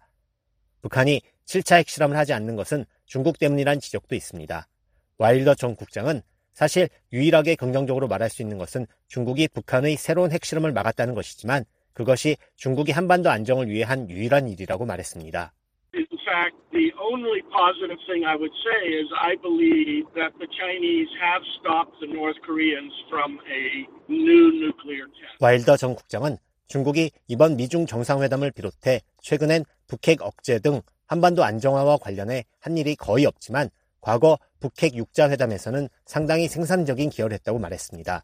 [0.83, 4.69] 북한이 7차 핵실험을 하지 않는 것은 중국 때문이란 지적도 있습니다.
[5.17, 6.21] 와일더 전 국장은
[6.53, 11.65] 사실 유일하게 긍정적으로 말할 수 있는 것은 중국이 북한의 새로운 핵실험을 막았다는 것이지만
[11.99, 15.53] 그것이 중국이 한반도 안정을 위해 한 유일한 일이라고 말했습니다.
[15.95, 21.11] In fact, the only positive thing I would say is I believe that the Chinese
[21.19, 25.43] have stopped the North Koreans from a new nuclear test.
[25.43, 32.45] 와일더 전 국장은 중국이 이번 미중 정상회담을 비롯해 최근엔 북핵 억제 등 한반도 안정화와 관련해
[32.61, 38.23] 한 일이 거의 없지만 과거 북핵 육자회담에서는 상당히 생산적인 기여를 했다고 말했습니다.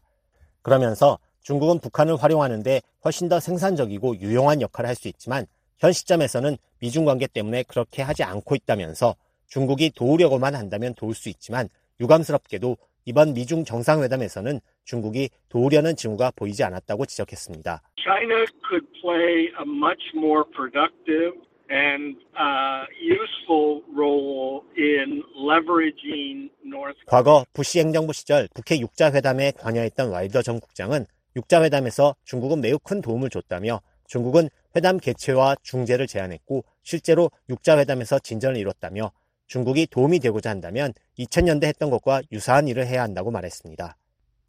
[0.61, 5.45] 그러면서 중국은 북한을 활용하는데 훨씬 더 생산적이고 유용한 역할을 할 수 있지만
[5.77, 9.15] 현 시점에서는 미중 관계 때문에 그렇게 하지 않고 있다면서
[9.47, 17.05] 중국이 도우려고만 한다면 도울 수 있지만 유감스럽게도 이번 미중 정상회담에서는 중국이 도우려는 징후가 보이지 않았다고
[17.05, 17.81] 지적했습니다.
[17.97, 21.37] China could play a much more productive
[21.69, 26.97] and uh, useful role in leveraging North.
[27.05, 33.29] 과거 부시 행정부 시절 북핵 육자회담에 관여했던 와일더 전 국장은 육자회담에서 중국은 매우 큰 도움을
[33.29, 39.11] 줬다며 중국은 회담 개최와 중재를 제안했고 실제로 육자회담에서 진전을 이뤘다며
[39.47, 43.97] 중국이 도움이 되고자 한다면 2000년대 했던 것과 유사한 일을 해야 한다고 말했습니다.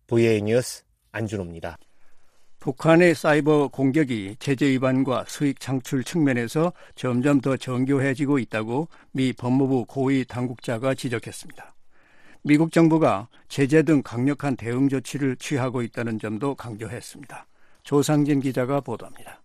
[0.06, 1.78] VA 뉴스 안준호입니다.
[2.58, 10.24] 북한의 사이버 공격이 제재 위반과 수익 창출 측면에서 점점 더 정교해지고 있다고 미 법무부 고위
[10.24, 11.75] 당국자가 지적했습니다.
[12.48, 17.44] 미국 정부가 제재 등 강력한 대응 조치를 취하고 있다는 점도 강조했습니다.
[17.82, 19.42] 조상진 기자가 보도합니다.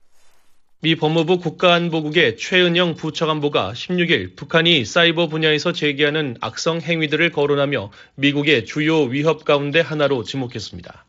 [0.81, 9.01] 미 법무부 국가안보국의 최은영 부처관보가 16일 북한이 사이버 분야에서 제기하는 악성 행위들을 거론하며 미국의 주요
[9.01, 11.05] 위협 가운데 하나로 지목했습니다.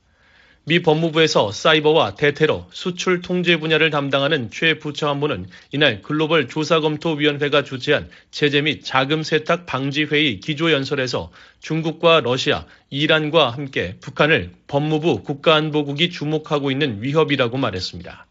[0.65, 8.63] 미 법무부에서 사이버와 대테러, 수출 통제 분야를 담당하는 최 부처관보는 이날 글로벌 조사검토위원회가 주재한 제재
[8.63, 17.03] 및 자금 세탁 방지 회의 기조연설에서 중국과 러시아, 이란과 함께 북한을 법무부 국가안보국이 주목하고 있는
[17.03, 18.27] 위협이라고 말했습니다.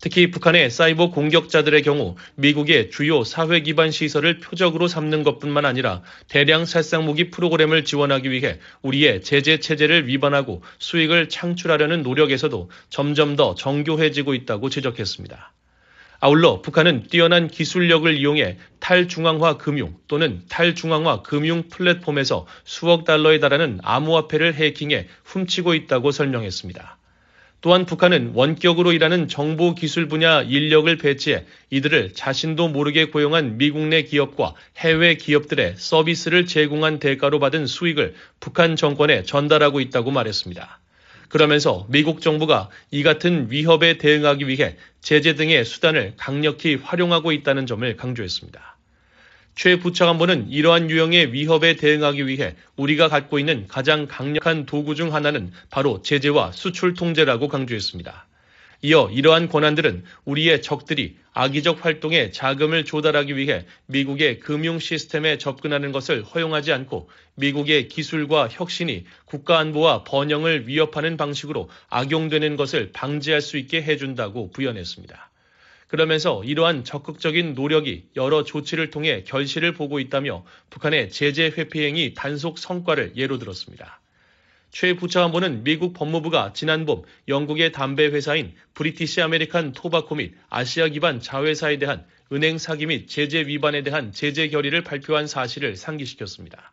[0.00, 6.64] 특히 북한의 사이버 공격자들의 경우 미국의 주요 사회 기반 시설을 표적으로 삼는 것뿐만 아니라 대량
[6.64, 14.34] 살상 무기 프로그램을 지원하기 위해 우리의 제재 체제를 위반하고 수익을 창출하려는 노력에서도 점점 더 정교해지고
[14.34, 15.52] 있다고 지적했습니다.
[16.20, 24.54] 아울러 북한은 뛰어난 기술력을 이용해 탈중앙화 금융 또는 탈중앙화 금융 플랫폼에서 수억 달러에 달하는 암호화폐를
[24.54, 26.97] 해킹해 훔치고 있다고 설명했습니다.
[27.60, 34.02] 또한 북한은 원격으로 일하는 정보 기술 분야 인력을 배치해 이들을 자신도 모르게 고용한 미국 내
[34.02, 40.78] 기업과 해외 기업들의 서비스를 제공한 대가로 받은 수익을 북한 정권에 전달하고 있다고 말했습니다.
[41.28, 47.96] 그러면서 미국 정부가 이 같은 위협에 대응하기 위해 제재 등의 수단을 강력히 활용하고 있다는 점을
[47.96, 48.77] 강조했습니다.
[49.58, 55.50] 최 부차관보는 이러한 유형의 위협에 대응하기 위해 우리가 갖고 있는 가장 강력한 도구 중 하나는
[55.68, 58.28] 바로 제재와 수출 통제라고 강조했습니다.
[58.82, 66.22] 이어 이러한 권한들은 우리의 적들이 악의적 활동에 자금을 조달하기 위해 미국의 금융 시스템에 접근하는 것을
[66.22, 73.82] 허용하지 않고 미국의 기술과 혁신이 국가 안보와 번영을 위협하는 방식으로 악용되는 것을 방지할 수 있게
[73.82, 75.27] 해준다고 부연했습니다.
[75.88, 82.58] 그러면서 이러한 적극적인 노력이 여러 조치를 통해 결실을 보고 있다며 북한의 제재 회피 행위 단속
[82.58, 84.00] 성과를 예로 들었습니다.
[84.70, 91.20] 최 부차관보는 미국 법무부가 지난 봄 영국의 담배 회사인 브리티시 아메리칸 토바코 및 아시아 기반
[91.20, 96.72] 자회사에 대한 은행 사기 및 제재 위반에 대한 제재 결의를 발표한 사실을 상기시켰습니다.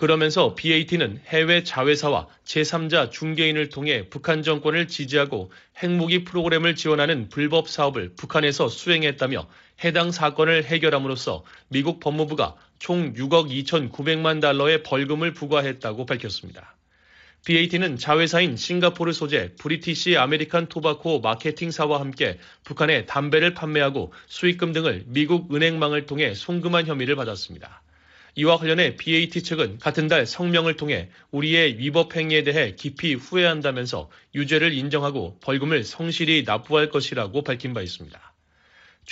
[0.00, 8.14] 그러면서 BAT는 해외 자회사와 제3자 중개인을 통해 북한 정권을 지지하고 핵무기 프로그램을 지원하는 불법 사업을
[8.16, 9.46] 북한에서 수행했다며
[9.84, 16.76] 해당 사건을 해결함으로써 미국 법무부가 총 6억 2,900만 달러의 벌금을 부과했다고 밝혔습니다.
[17.44, 25.54] BAT는 자회사인 싱가포르 소재 브리티시 아메리칸 토바코 마케팅사와 함께 북한에 담배를 판매하고 수익금 등을 미국
[25.54, 27.82] 은행망을 통해 송금한 혐의를 받았습니다.
[28.36, 34.72] 이와 관련해 BAT 측은 같은 달 성명을 통해 우리의 위법 행위에 대해 깊이 후회한다면서 유죄를
[34.72, 38.29] 인정하고 벌금을 성실히 납부할 것이라고 밝힌 바 있습니다.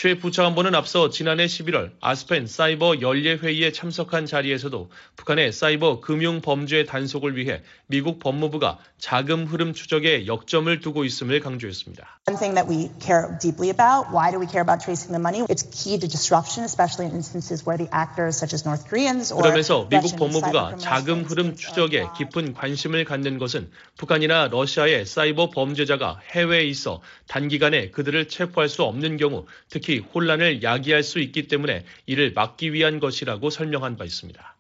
[0.01, 6.85] 최 부차관보는 앞서 지난해 11월 아스펜 사이버 연례 회의에 참석한 자리에서도 북한의 사이버 금융 범죄
[6.85, 12.07] 단속을 위해 미국 법무부가 자금 흐름 추적에 역점을 두고 있음을 강조했습니다.
[12.29, 15.43] One thing that we care deeply about, why do we care about tracing the money?
[15.51, 19.43] It's key to disruption, especially in instances where the actors such as North Koreans or
[19.43, 26.71] 그러면서 미국 법무부가 자금 흐름 추적에 깊은 관심을 갖는 것은 북한이나 러시아의 사이버 범죄자가 해외에
[26.71, 32.35] 있어 단기간에 그들을 체포할 수 없는 경우 특히 특히 혼란을 야기할 수 있기 때문에 이를
[32.35, 34.55] 막기 위한 것이라고 설명한 바 있습니다.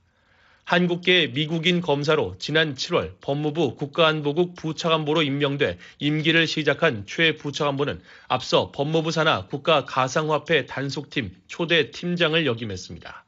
[0.64, 9.10] 한국계 미국인 검사로 지난 7월 법무부 국가안보국 부차관보로 임명돼 임기를 시작한 최 부차관보는 앞서 법무부
[9.10, 13.24] 산하 국가가상화폐 단속팀 초대 팀장을 역임했습니다.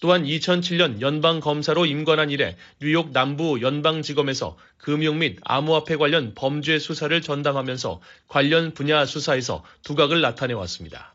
[0.00, 8.02] 또한 2007년 연방검사로 임관한 이래 뉴욕 남부 연방지검에서 금융 및 암호화폐 관련 범죄 수사를 전담하면서
[8.28, 11.14] 관련 분야 수사에서 두각을 나타내왔습니다.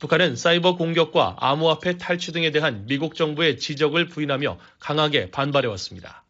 [0.00, 6.24] 북한은 사이버 공격과 암호화폐 탈취 등에 대한 미국 정부의 지적을 부인하며 강하게 반발해왔습니다.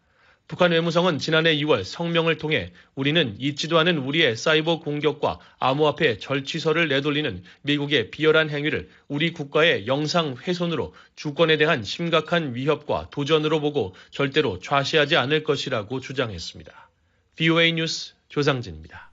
[0.49, 7.45] 북한 외무성은 지난해 2월 성명을 통해 우리는 잊지도 않은 우리의 사이버 공격과 암호화폐 절취설을 내돌리는
[7.62, 15.16] 미국의 비열한 행위를 우리 국가의 영상 훼손으로 주권에 대한 심각한 위협과 도전으로 보고 절대로 좌시하지
[15.16, 16.91] 않을 것이라고 주장했습니다.
[17.37, 19.10] BOA 뉴스 조상진입니다.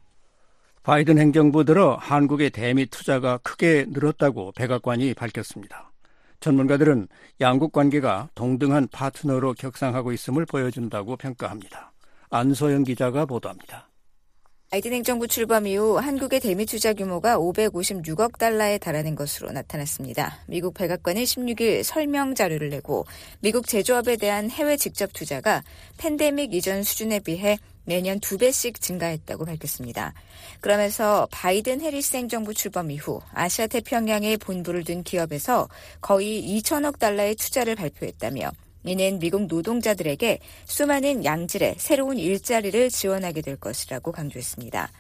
[0.87, 5.91] 바이든 행정부 들어 한국의 대미 투자가 크게 늘었다고 백악관이 밝혔습니다.
[6.39, 7.09] 전문가들은
[7.41, 11.91] 양국 관계가 동등한 파트너로 격상하고 있음을 보여준다고 평가합니다.
[12.29, 13.86] 안소영 기자가 보도합니다.
[14.69, 20.39] 바이든 행정부 출범 이후 한국의 대미 투자 규모가 556억 달러에 달하는 것으로 나타났습니다.
[20.45, 23.05] 미국 백악관은 16일 설명 자료를 내고
[23.39, 25.63] 미국 제조업에 대한 해외 직접 투자가
[25.95, 30.13] 팬데믹 이전 수준에 비해 매년 두 배씩 증가했다고 밝혔습니다.
[30.59, 35.69] 그러면서 바이든 해리스 행정부 출범 이후 아시아 태평양에 본부를 둔 기업에서
[36.01, 38.51] 거의 2천억 달러의 투자를 발표했다며
[38.87, 44.91] 이는 미국 노동자들에게 수많은 양질의 새로운 일자리를 지원하게 될 것이라고 강조했습니다.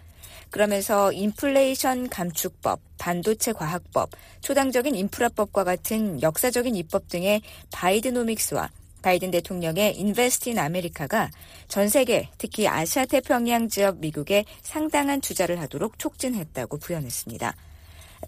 [0.49, 4.09] 그러면서 인플레이션 감축법, 반도체 과학법,
[4.41, 8.69] 초당적인 인프라법과 같은 역사적인 입법 등의 바이드노믹스와
[9.01, 11.29] 바이든 대통령의 Invest in America가
[11.67, 17.55] 전 세계, 특히 아시아 태평양 지역 미국에 상당한 투자를 하도록 촉진했다고 부연했습니다.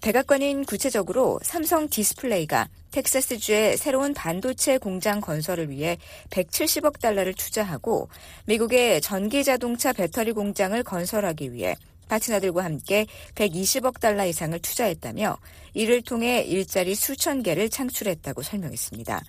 [0.01, 5.97] 백악관은 구체적으로 삼성 디스플레이가 텍사스주의 새로운 반도체 공장 건설을 위해
[6.29, 8.09] 170억 달러를 투자하고
[8.45, 11.75] 미국의 전기 자동차 배터리 공장을 건설하기 위해
[12.10, 13.05] 파트너들과 함께
[13.36, 15.38] 120억 달러 이상을 투자했다며
[15.74, 19.22] 이를 통해 일자리 수천 개를 창출했다고 설명했습니다.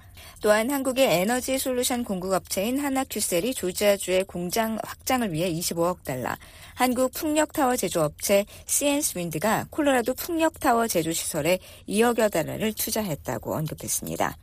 [0.43, 6.35] 또한 한국의 에너지 솔루션 공급업체인 한화큐셀이 조지아주의 공장 확장을 위해 25억 달러,
[6.74, 11.59] 한국 풍력타워 제조업체 시엔스윈드가 콜로라도 풍력타워 제조시설에
[11.89, 14.37] 2억여 달러를 투자했다고 언급했습니다.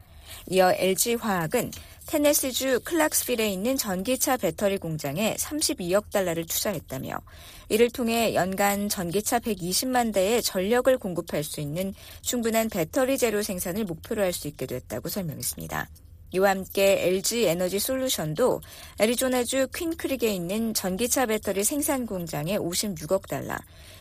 [0.49, 1.71] 이어 LG화학은
[2.07, 7.19] 테네시주 클락스빌에 있는 전기차 배터리 공장에 32억 달러를 투자했다며
[7.67, 14.21] 이를 통해 연간 전기차 120만 대의 전력을 공급할 수 있는 충분한 배터리 재료 생산을 목표로
[14.21, 15.89] 할 수 있게 됐다고 설명했습니다.
[16.31, 18.61] 이와 함께 LG 에너지 솔루션도
[18.99, 23.57] 애리조나주 퀸크릭에 있는 전기차 배터리 생산 공장에 56억 달러,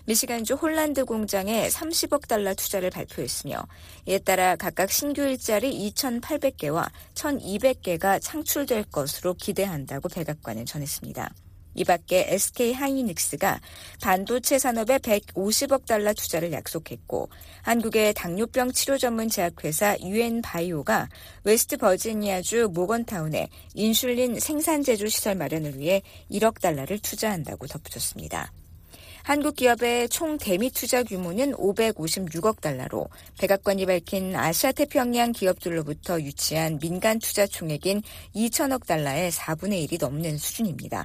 [0.07, 3.61] 미시간주 홀란드 공장에 30억 달러 투자를 발표했으며
[4.07, 11.35] 이에 따라 각각 신규 일자리 2,800개와 1,200개가 창출될 것으로 기대한다고 백악관은 전했습니다.
[11.75, 13.61] 이 밖에 SK 하이닉스가
[14.01, 17.29] 반도체 산업에 150억 달러 투자를 약속했고
[17.63, 21.09] 한국의 당뇨병 치료 전문 제약회사 유엔바이오가
[21.45, 26.01] 웨스트 버지니아주 모건타운에 인슐린 생산 제조 시설 마련을 위해
[26.31, 28.53] 1억 달러를 투자한다고 덧붙였습니다.
[29.27, 33.09] 한국 기업의 총 대미 투자 규모는 556억 달러로
[33.41, 38.03] 백악관이 밝힌 아시아 태평양 기업들로부터 유치한 민간 투자 총액인
[38.37, 41.05] 2천억 달러의 4분의 1이 넘는 수준입니다.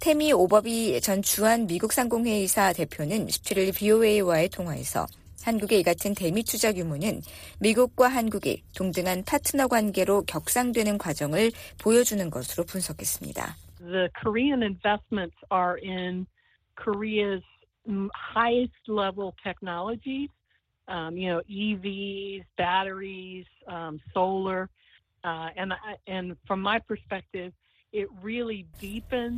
[0.00, 5.06] 태미 오버비 전 주한 미국 상공회의소 대표는 17일 VOA와의 통화에서
[5.44, 7.20] 한국의 이 같은 대미 투자 규모는
[7.60, 13.56] 미국과 한국이 동등한 파트너 관계로 격상되는 과정을 보여주는 것으로 분석했습니다.
[13.80, 16.24] The Korean investments are in
[16.76, 17.42] Korea's
[18.14, 20.30] highest level technologies,
[20.88, 24.68] um, you know, EVs, batteries, um, solar,
[25.24, 25.72] uh, and
[26.06, 27.52] and from my perspective.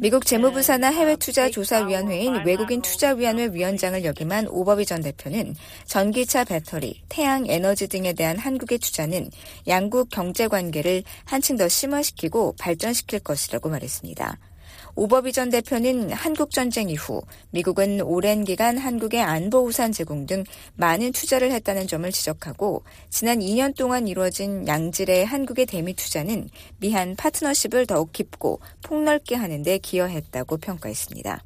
[0.01, 5.57] 미국 재무부 산하 해외투자조사위원회인 외국인 투자위원회 위원장을 역임한 오버비 전 대표는
[5.87, 9.31] 전기차 배터리, 태양 에너지 등에 대한 한국의 투자는
[9.67, 14.39] 양국 경제 관계를 한층 더 심화시키고 발전시킬 것이라고 말했습니다.
[14.97, 17.21] 오버비 전 대표는 한국 전쟁 이후
[17.51, 20.45] 미국은 오랜 기간 한국의 안보 우산 제공 등
[20.77, 26.49] 많은 투자를 했다는 점을 지적하고 지난 2년 동안 이루어진 양질의 한국의 대미 투자는
[26.81, 31.43] 미한 파트너십을 더욱 깊고 폭넓게 하는 데 기여했다고 평가했습니다.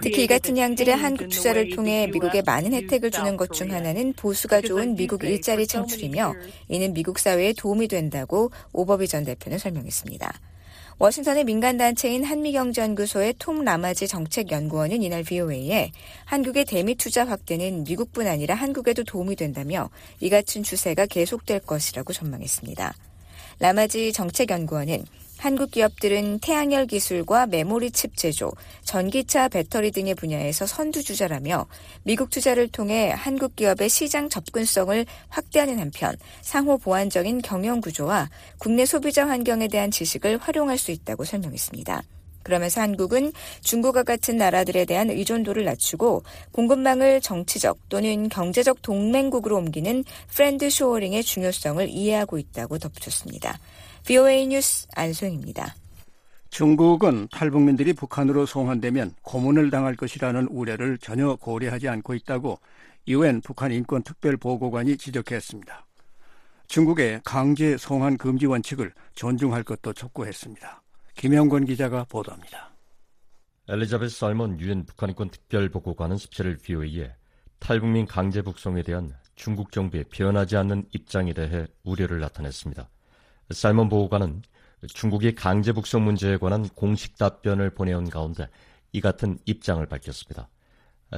[0.00, 4.62] 특히 이 같은 양질의 한국 투자를 통해 미국에 많은 혜택을 주는 것 중 하나는 보수가
[4.62, 6.34] 좋은 미국 일자리 창출이며
[6.68, 10.32] 이는 미국 사회에 도움이 된다고 오버비 전 대표는 설명했습니다.
[10.98, 15.90] 워싱턴의 민간단체인 한미경제연구소의 톰 라마지 정책연구원은 이날 VOA에
[16.24, 19.90] 한국의 대미 투자 확대는 미국뿐 아니라 한국에도 도움이 된다며
[20.20, 22.94] 이 같은 추세가 계속될 것이라고 전망했습니다.
[23.58, 25.04] 라마지 정책연구원은
[25.42, 28.52] 한국 기업들은 태양열 기술과 메모리 칩 제조,
[28.84, 31.66] 전기차 배터리 등의 분야에서 선두주자라며
[32.04, 39.26] 미국 투자를 통해 한국 기업의 시장 접근성을 확대하는 한편 상호 보완적인 경영 구조와 국내 소비자
[39.26, 42.04] 환경에 대한 지식을 활용할 수 있다고 설명했습니다.
[42.42, 46.22] 그러면서 한국은 중국과 같은 나라들에 대한 의존도를 낮추고
[46.52, 53.58] 공급망을 정치적 또는 경제적 동맹국으로 옮기는 friend-shoring의 중요성을 이해하고 있다고 덧붙였습니다.
[54.06, 55.74] VOA 뉴스 안소영입니다.
[56.50, 62.58] 중국은 탈북민들이 북한으로 송환되면 고문을 당할 것이라는 우려를 전혀 고려하지 않고 있다고
[63.08, 65.86] 유엔 북한 인권 특별 보고관이 지적했습니다.
[66.68, 70.81] 중국의 강제 송환 금지 원칙을 존중할 것도 촉구했습니다.
[71.14, 72.72] 김영권 기자가 보도합니다.
[73.68, 77.14] 엘리자베스 살몬 유엔 북한 인권 특별 보고관은 17일 VOA에
[77.58, 82.88] 탈북민 강제 북송에 대한 중국 정부의 변하지 않는 입장에 대해 우려를 나타냈습니다.
[83.50, 84.42] 살몬 보호관은
[84.88, 88.48] 중국이 강제 북송 문제에 관한 공식 답변을 보내온 가운데
[88.90, 90.48] 이 같은 입장을 밝혔습니다.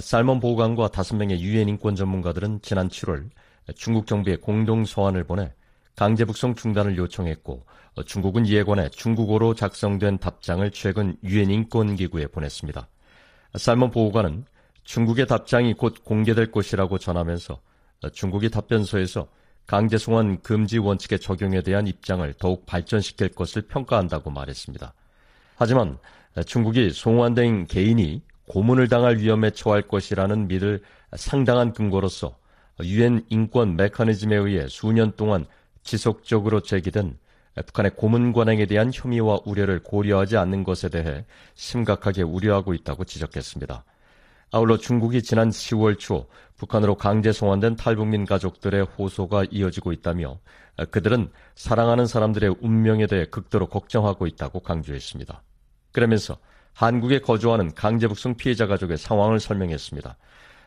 [0.01, 3.31] 살몬 보호관과 다섯 명의 유엔 인권 전문가들은 지난 7월
[3.75, 5.55] 중국 정부에 공동 소환을 보내
[5.97, 7.65] 강제 북송 중단을 요청했고
[8.07, 12.89] 중국은 이에 관해 중국어로 작성된 답장을 최근 유엔 인권 기구에 보냈습니다.
[13.55, 14.45] 살몬 보호관은
[14.83, 17.61] 중국의 답장이 곧 공개될 것이라고 전하면서
[18.13, 19.29] 중국이 답변서에서
[19.67, 24.93] 강제 송환 금지 원칙의 적용에 대한 입장을 더욱 발전시킬 것을 평가한다고 말했습니다.
[25.57, 25.99] 하지만
[26.45, 30.83] 중국이 송환된 개인이 고문을 당할 위험에 처할 것이라는 믿을
[31.15, 32.37] 상당한 근거로서
[32.83, 35.47] 유엔 인권 메커니즘에 의해 수년 동안
[35.85, 37.17] 지속적으로 제기된
[37.67, 41.25] 북한의 고문 관행에 대한 혐의와 우려를 고려하지 않는 것에 대해
[41.55, 43.85] 심각하게 우려하고 있다고 지적했습니다.
[44.51, 46.27] 아울러 중국이 지난 10월 초
[46.57, 50.39] 북한으로 강제 송환된 탈북민 가족들의 호소가 이어지고 있다며
[50.91, 55.43] 그들은 사랑하는 사람들의 운명에 대해 극도로 걱정하고 있다고 강조했습니다.
[55.93, 56.37] 그러면서
[56.73, 60.17] 한국에 거주하는 강제 북송 피해자 가족의 상황을 설명했습니다.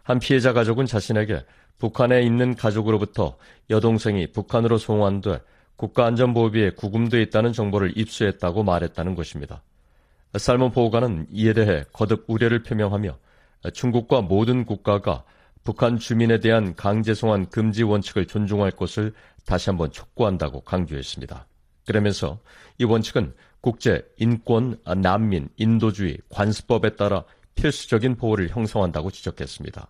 [0.07, 1.43] 한 피해자 가족은 자신에게
[1.79, 3.35] 북한에 있는 가족으로부터
[3.69, 5.41] 여동생이 북한으로 송환돼
[5.75, 9.61] 국가안전보호비에 구금돼 있다는 정보를 입수했다고 말했다는 것입니다.
[10.37, 13.17] 살몬 보호관은 이에 대해 거듭 우려를 표명하며
[13.73, 15.25] 중국과 모든 국가가
[15.65, 19.13] 북한 주민에 대한 강제 송환 금지 원칙을 존중할 것을
[19.45, 21.45] 다시 한번 촉구한다고 강조했습니다.
[21.85, 22.39] 그러면서
[22.77, 29.89] 이 원칙은 국제 인권, 난민, 인도주의, 관습법에 따라 필수적인 보호를 형성한다고 지적했습니다.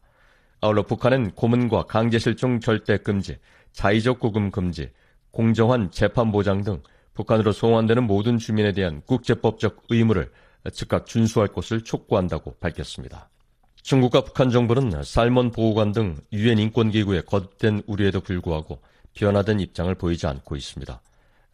[0.60, 3.38] 아울러 북한은 고문과 강제 실종 절대 금지,
[3.74, 4.90] 자의적 구금 금지,
[5.32, 6.82] 공정한 재판 보장 등
[7.14, 10.32] 북한으로 송환되는 모든 주민에 대한 국제법적 의무를
[10.74, 13.30] 즉각 준수할 것을 촉구한다고 밝혔습니다.
[13.84, 18.82] 중국과 북한 정부는 살몬 보호관 등 유엔 인권기구의 거듭된 우려에도 불구하고
[19.14, 21.02] 변화된 입장을 보이지 않고 있습니다.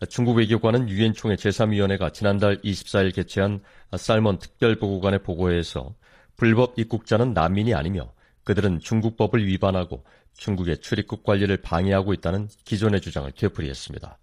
[0.09, 3.61] 중국 외교관은 유엔 총회 제3위원회가 지난달 24일 개최한
[3.97, 5.93] 살몬 특별보고관의 보고에서
[6.35, 8.11] 불법 입국자는 난민이 아니며
[8.43, 14.17] 그들은 중국법을 위반하고 중국의 출입국 관리를 방해하고 있다는 기존의 주장을 되풀이했습니다.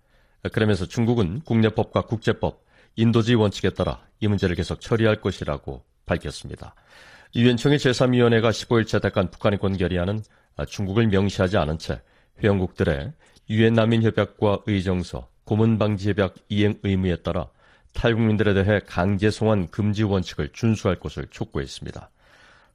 [0.52, 2.64] 그러면서 중국은 국내법과 국제법,
[2.96, 6.74] 인도주의 원칙에 따라 이 문제를 계속 처리할 것이라고 밝혔습니다.
[7.36, 10.22] 유엔총회 제3위원회가 15일 채택한 북한 인권 결의안은
[10.66, 12.00] 중국을 명시하지 않은 채
[12.42, 13.12] 회원국들의
[13.50, 17.48] 유엔 난민협약과 의정서, 고문방지협약 이행 의무에 따라
[17.92, 22.10] 탈북민들에 대해 강제 송환 금지 원칙을 준수할 것을 촉구했습니다.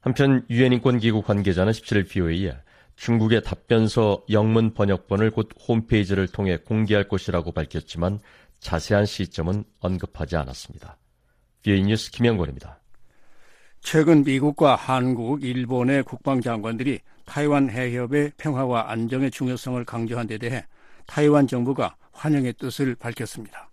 [0.06, 2.56] 한편 유엔 인권기구 관계자는 17일 BOA에
[2.94, 8.20] 중국의 답변서 영문 번역본을 곧 홈페이지를 통해 공개할 것이라고 밝혔지만
[8.60, 10.96] 자세한 시점은 언급하지 않았습니다.
[11.62, 12.78] BOA 뉴스 김영권입니다.
[13.80, 20.64] 최근 미국과 한국, 일본의 국방장관들이 타이완 해협의 평화와 안정의 중요성을 강조한 데 대해
[21.06, 23.72] 타이완 정부가 환영의 뜻을 밝혔습니다.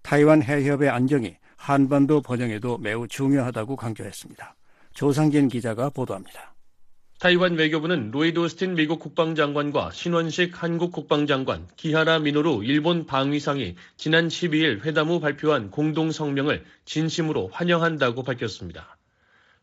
[0.00, 4.54] 타이완 해협의 안정이 한반도 번영에도 매우 중요하다고 강조했습니다.
[4.94, 6.54] 조상진 기자가 보도합니다.
[7.20, 14.84] 타이완 외교부는 로이드 오스틴 미국 국방장관과 신원식 한국 국방장관, 기하라 미노루 일본 방위상이 지난 12일
[14.86, 18.96] 회담 후 발표한 공동 성명을 진심으로 환영한다고 밝혔습니다.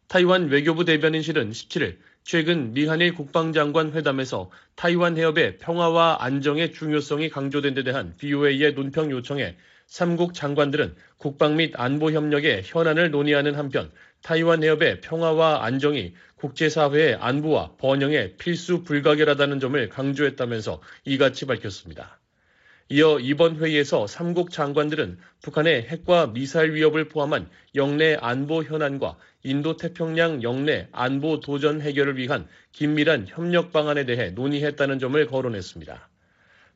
[0.07, 7.84] 타이완 외교부 대변인실은 17일 최근 미한일 국방장관 회담에서 타이완 해협의 평화와 안정의 중요성이 강조된 데
[7.84, 9.57] 대한 VOA의 논평 요청에
[9.88, 13.89] 삼국 장관들은 국방 및 안보 협력의 현안을 논의하는 한편
[14.22, 22.20] 타이완 해협의 평화와 안정이 국제사회의 안보와 번영에 필수 불가결하다는 점을 강조했다면서 이같이 밝혔습니다.
[22.89, 30.41] 이어 이번 회의에서 삼국 장관들은 북한의 핵과 미사일 위협을 포함한 영내 안보 현안과 인도 태평양
[30.41, 36.09] 영내 안보 도전 해결을 위한 긴밀한 협력 방안에 대해 논의했다는 점을 거론했습니다.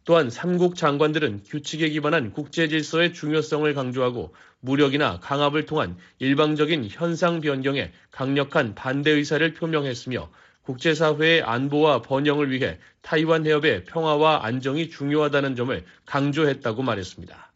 [0.03, 7.91] 또한 삼국 장관들은 규칙에 기반한 국제 질서의 중요성을 강조하고 무력이나 강압을 통한 일방적인 현상 변경에
[8.09, 10.29] 강력한 반대 의사를 표명했으며
[10.63, 17.51] 국제사회의 안보와 번영을 위해 타이완 해협의 평화와 안정이 중요하다는 점을 강조했다고 말했습니다.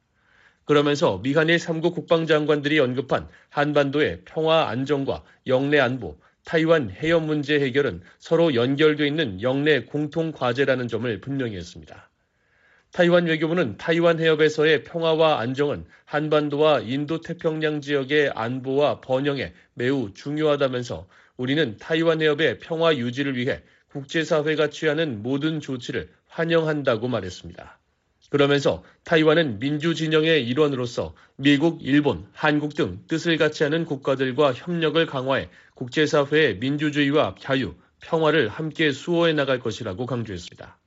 [0.65, 8.55] 그러면서 미한일 3국 국방장관들이 언급한 한반도의 평화 안정과 영내 안보, 타이완 해협 문제 해결은 서로
[8.55, 12.09] 연결되어 있는 영내 공통 과제라는 점을 분명히 했습니다.
[12.95, 21.75] 타이완 외교부는 타이완 해협에서의 평화와 안정은 한반도와 인도 태평양 지역의 안보와 번영에 매우 중요하다면서 우리는
[21.77, 27.79] 타이완 해협의 평화 유지를 위해 국제사회가 취하는 모든 조치를 환영한다고 말했습니다.
[28.29, 36.59] 그러면서 타이완은 민주진영의 일원으로서 미국, 일본, 한국 등 뜻을 같이 하는 국가들과 협력을 강화해 국제사회의
[36.59, 40.77] 민주주의와 자유, 평화를 함께 수호해 나갈 것이라고 강조했습니다.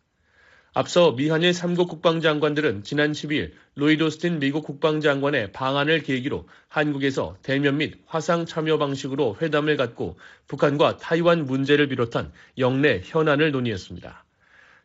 [0.78, 8.00] 앞서 미한일 3국 국방장관들은 지난 12일 로이드 오스틴 미국 국방장관의 방안을 계기로 한국에서 대면 및
[8.06, 10.16] 화상 참여 방식으로 회담을 갖고
[10.46, 14.24] 북한과 타이완 문제를 비롯한 영내 현안을 논의했습니다.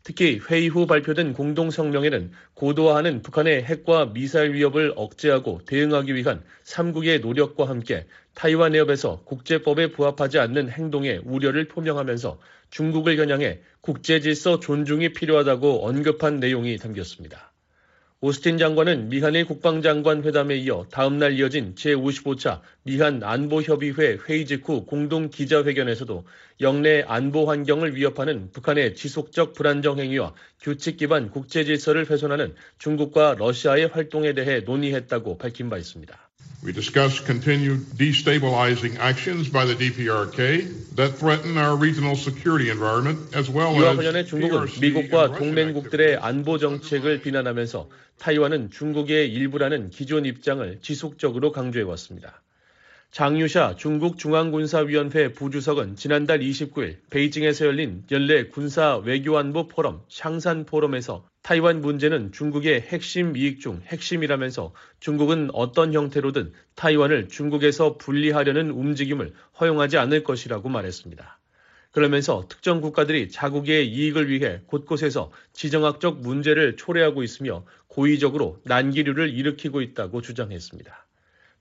[0.02, 7.22] 특히 회의 후 발표된 공동 성명에는 고도화하는 북한의 핵과 미사일 위협을 억제하고 대응하기 위한 3국의
[7.22, 12.40] 노력과 함께 타이완 해협에서 국제법에 부합하지 않는 행동에 우려를 표명하면서
[12.74, 17.54] 중국을 겨냥해 국제 질서 존중이 필요하다고 언급한 내용이 담겼습니다.
[18.20, 25.30] 오스틴 장관은 미한일 국방장관 회담에 이어 다음 날 이어진 제55차 미한 안보협의회 회의 직후 공동
[25.30, 26.26] 기자회견에서도
[26.62, 33.88] 영내 안보 환경을 위협하는 북한의 지속적 불안정 행위와 규칙 기반 국제 질서를 훼손하는 중국과 러시아의
[33.90, 36.18] 활동에 대해 논의했다고 밝힌 바 있습니다.
[36.64, 43.50] We discussed continued destabilizing actions by the DPRK that threaten our regional security environment as
[43.50, 47.90] well 이와 as 관련해 중국은 미국과 동맹국들의 안보 정책을 비난하면서
[48.20, 52.43] 타이완은 중국의 일부라는 기존 입장을 지속적으로 강조해 왔습니다.
[53.14, 61.82] 장유샤 중국 중앙군사위원회 부주석은 지난달 29일 베이징에서 열린 연례 군사 외교안보 포럼 샹산 포럼에서 타이완
[61.82, 70.24] 문제는 중국의 핵심 이익 중 핵심이라면서 중국은 어떤 형태로든 타이완을 중국에서 분리하려는 움직임을 허용하지 않을
[70.24, 71.40] 것이라고 말했습니다.
[71.92, 80.24] 그러면서 특정 국가들이 자국의 이익을 위해 곳곳에서 지정학적 문제를 초래하고 있으며 고의적으로 난기류를 일으키고 있다고
[80.24, 81.03] 주장했습니다.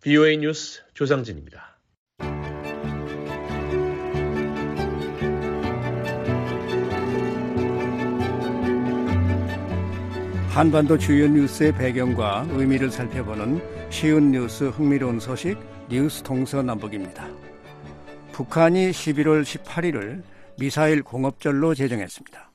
[0.02, 1.78] BOA 뉴스 조상진입니다.
[10.48, 15.56] 한반도 주요 뉴스의 배경과 의미를 살펴보는 쉬운 뉴스 흥미로운 소식
[15.88, 17.28] 뉴스 동서 남북입니다.
[18.32, 20.24] 북한이 11월 18일을
[20.58, 22.50] 미사일 공업절로 제정했습니다.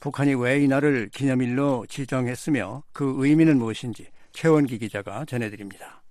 [0.00, 6.03] 북한이 왜 이날을 기념일로 지정했으며 그 의미는 무엇인지 최원기 기자가 전해드립니다.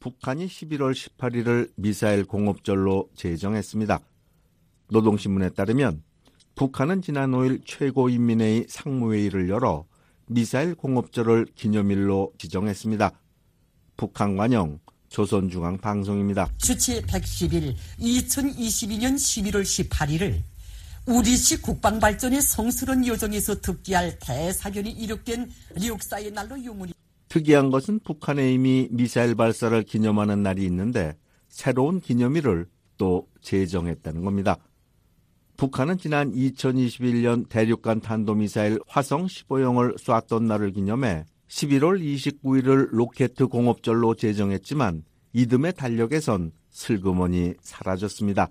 [0.00, 4.00] 북한이 11월 18일을 미사일 공업절로 제정했습니다.
[4.88, 6.02] 노동신문에 따르면
[6.54, 9.84] 북한은 지난 5일 최고인민회의 상무회의를 열어
[10.26, 13.12] 미사일 공업절을 기념일로 지정했습니다.
[13.96, 14.80] 북한 관영
[15.10, 16.48] 조선중앙방송입니다.
[16.56, 20.40] 주치 110일 2022년 11월 18일을
[21.06, 26.92] 우리식 국방발전의 성스러운 여정에서 득기할 대사견이 이룩된 리옥사의 날로 유물이
[27.30, 31.16] 특이한 것은 북한에 이미 미사일 발사를 기념하는 날이 있는데
[31.48, 32.66] 새로운 기념일을
[32.98, 34.56] 또 제정했다는 겁니다.
[35.56, 45.04] 북한은 지난 2021년 대륙간 탄도미사일 화성 15형을 쐈던 날을 기념해 11월 29일을 로켓 공업절로 제정했지만
[45.32, 48.48] 이듬해 달력에선 슬그머니 사라졌습니다.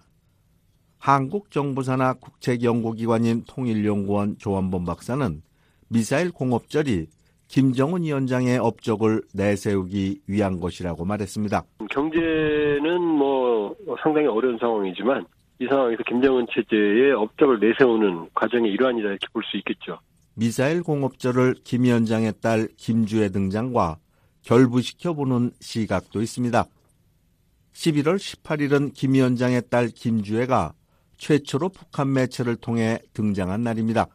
[0.97, 5.41] 한국 정부 산하 국책연구기관인 통일연구원 조한범 박사는
[5.89, 7.07] 미사일 공업절이
[7.49, 11.63] 김정은 위원장의 업적을 내세우기 위한 것이라고 말했습니다.
[11.89, 15.25] 경제는 뭐 상당히 어려운 상황이지만
[15.59, 19.99] 이 상황에서 김정은 체제의 업적을 내세우는 과정의 일환이다 이렇게 볼 수 있겠죠.
[20.35, 23.97] 미사일 공업절을 김 위원장의 딸 김주애 등장과
[24.43, 26.63] 결부시켜보는 시각도 있습니다.
[27.73, 30.73] 11월 18일은 김 위원장의 딸 김주애가
[31.17, 34.05] 최초로 북한 매체를 통해 등장한 날입니다.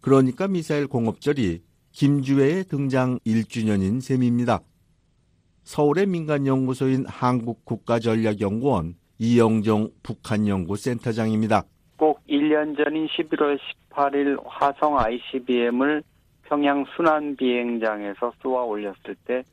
[0.00, 1.60] 그러니까 미사일 공업절이
[1.94, 4.58] 김주애의 등장 1주년인 셈입니다.
[5.62, 11.62] 서울의 민간연구소인 한국국가전략연구원 이영종 북한연구센터장입니다.
[11.96, 16.02] 꼭 1년 전인 11월 18일 화성 ICBM을
[16.42, 19.44] 평양 순환 비행장에서 쏘아 올렸을 때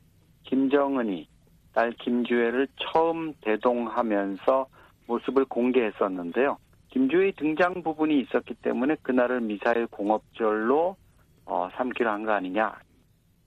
[0.42, 1.28] 김정은이
[1.72, 4.66] 딸 김주애를 처음 대동하면서
[5.06, 6.58] 모습을 공개했었는데요.
[6.88, 10.96] 김주애의 등장 부분이 있었기 때문에 그날을 미사일 공업절로
[11.44, 12.72] 어, 삼기로 한 거 아니냐.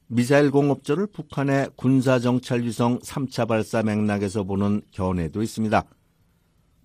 [0.07, 5.83] 미사일 공업절을 북한의 군사정찰위성 3차 발사 맥락에서 보는 견해도 있습니다.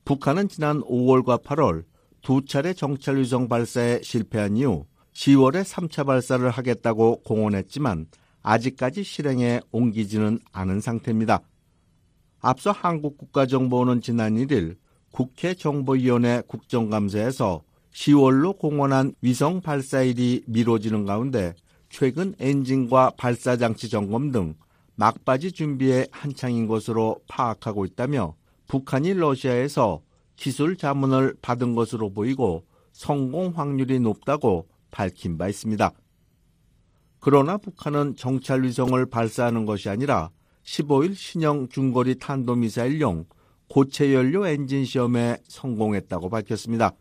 [0.06, 1.84] 북한은 지난 5월과 8월
[2.22, 8.06] 두 차례 정찰위성 발사에 실패한 이후 10월에 3차 발사를 하겠다고 공언했지만
[8.42, 11.40] 아직까지 실행에 옮기지는 않은 상태입니다.
[12.40, 14.76] 앞서 한국국가정보원은 지난 1일
[15.12, 17.62] 국회 정보위원회 국정감사에서
[17.92, 21.54] 10월로 공언한 위성 발사일이 미뤄지는 가운데
[21.88, 24.54] 최근 엔진과 발사장치 점검 등
[24.94, 28.34] 막바지 준비에 한창인 것으로 파악하고 있다며
[28.68, 30.02] 북한이 러시아에서
[30.36, 35.92] 기술 자문을 받은 것으로 보이고 성공 확률이 높다고 밝힌 바 있습니다.
[37.18, 40.30] 그러나 북한은 정찰 위성을 발사하는 것이 아니라
[40.64, 43.26] 15일 신형 중거리 탄도미사일용
[43.68, 46.92] 고체 연료 엔진 시험에 성공했다고 밝혔습니다.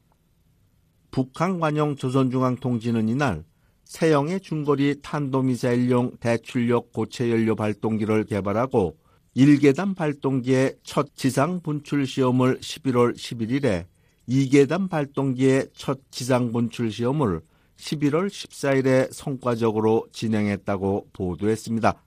[1.11, 3.43] 북한 관용 조선중앙통지는 이날
[3.85, 8.97] 세형의 중거리 탄도미사일용 대출력 고체 연료 발동기를 개발하고
[9.35, 13.85] 1계단 발동기의 첫 지상 분출 시험을 11월 11일에
[14.27, 17.41] 2계단 발동기의 첫 지상 분출 시험을
[17.77, 22.03] 11월 14일에 성과적으로 진행했다고 보도했습니다.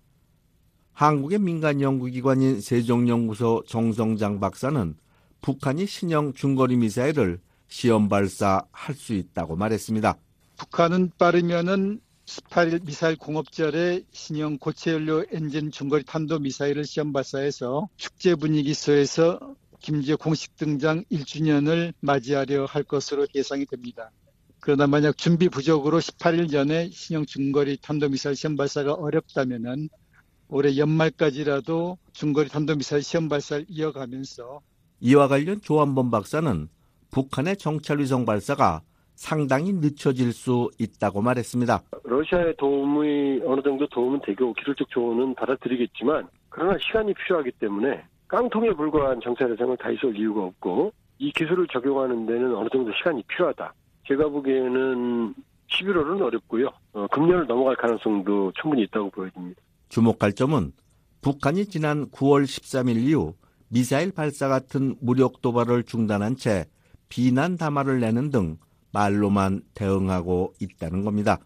[0.93, 4.95] 한국의 민간 연구기관인 세종연구소 정성장 박사는
[5.41, 7.41] 북한이 신형 중거리 미사일을
[7.73, 10.19] 시험 발사할 수 있다고 말했습니다.
[10.59, 18.35] 북한은 빠르면은 18일 미사일 공업절에 신형 고체 연료 엔진 중거리 탄도 미사일을 시험 발사해서 축제
[18.35, 24.11] 분위기 속에서 김제 공식 등장 1주년을 맞이하려 할 것으로 예상이 됩니다.
[24.61, 29.89] 그러나 만약 준비 부족으로 18일 전에 신형 중거리 탄도미사일 시험 발사가 어렵다면은
[30.49, 34.61] 올해 연말까지라도 중거리 탄도미사일 시험 발사를 이어가면서
[35.01, 36.69] 이와 관련 조한범 박사는
[37.13, 38.81] 북한의 정찰위성 발사가
[39.15, 41.83] 상당히 늦춰질 수 있다고 말했습니다.
[42.03, 49.21] 러시아의 도움이 어느 정도 도움은 되고 기술적 조언은 받아들이겠지만 그러나 시간이 필요하기 때문에 깡통에 불과한
[49.23, 53.73] 정찰위성을 다 있을 이유가 없고 이 기술을 적용하는 데는 어느 정도 시간이 필요하다.
[54.09, 55.35] 제가 보기에는
[55.69, 56.69] 11월은 어렵고요.
[56.95, 59.61] 어, 금년을 넘어갈 가능성도 충분히 있다고 보여집니다.
[59.91, 60.73] 주목할 점은
[61.21, 63.35] 북한이 지난 9월 13일 이후
[63.69, 66.65] 미사일 발사 같은 무력 도발을 중단한 채
[67.13, 68.57] 비난 담화를 내는 등
[68.91, 71.39] 말로만 대응하고 있다는 겁니다.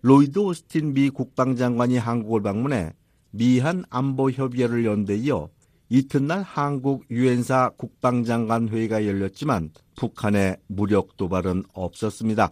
[0.00, 2.94] 로이드 오스틴 미 국방장관이 한국을 방문해
[3.30, 5.50] 미한 안보 협의회를 연대 이어
[5.90, 12.48] 이튿날 한국 유엔사 국방장관 회의가 열렸지만 북한의 무력 도발은 없었습니다.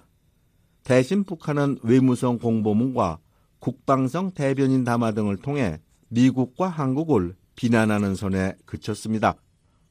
[0.85, 3.21] 대신 북한은 외무성 공보문과
[3.59, 9.35] 국방성 대변인 담화 등을 통해 미국과 한국을 비난하는 선에 그쳤습니다.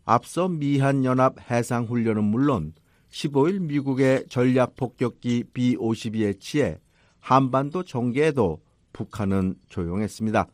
[0.10, 2.72] 앞서 미한연합 해상훈련은 물론
[3.10, 6.78] 15일 미국의 전략폭격기 B-52에 치해
[7.20, 8.62] 한반도 전개에도
[8.93, 10.47] 북한은 조용했습니다.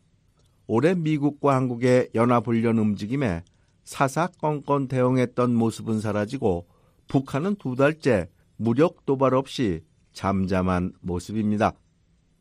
[0.66, 3.44] 올해 미국과 한국의 연합훈련 움직임에
[3.84, 6.66] 사사건건 대응했던 모습은 사라지고
[7.08, 9.82] 북한은 두 달째 무력 도발 없이
[10.14, 11.74] 잠잠한 모습입니다.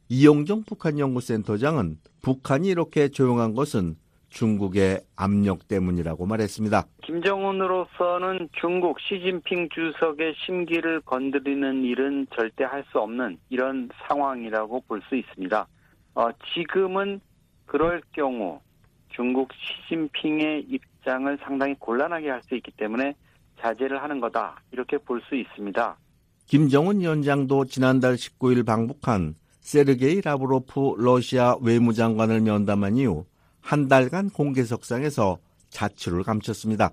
[0.08, 3.96] 이용정 북한연구센터장은 북한이 이렇게 조용한 것은
[4.32, 6.84] 중국의 압력 때문이라고 말했습니다.
[7.04, 15.16] 김정은으로서는 중국 시진핑 주석의 심기를 건드리는 일은 절대 할 수 없는 이런 상황이라고 볼 수
[15.16, 15.66] 있습니다.
[16.14, 17.20] 어, 지금은
[17.66, 18.60] 그럴 경우
[19.14, 23.14] 중국 시진핑의 입장을 상당히 곤란하게 할 수 있기 때문에
[23.60, 25.96] 자제를 하는 거다 이렇게 볼 수 있습니다.
[26.46, 33.24] 김정은 위원장도 지난달 19일 방북한 세르게이 라브로프 러시아 외무장관을 면담한 이후
[33.62, 35.38] 한 달간 공개석상에서
[35.70, 36.90] 자취를 감췄습니다.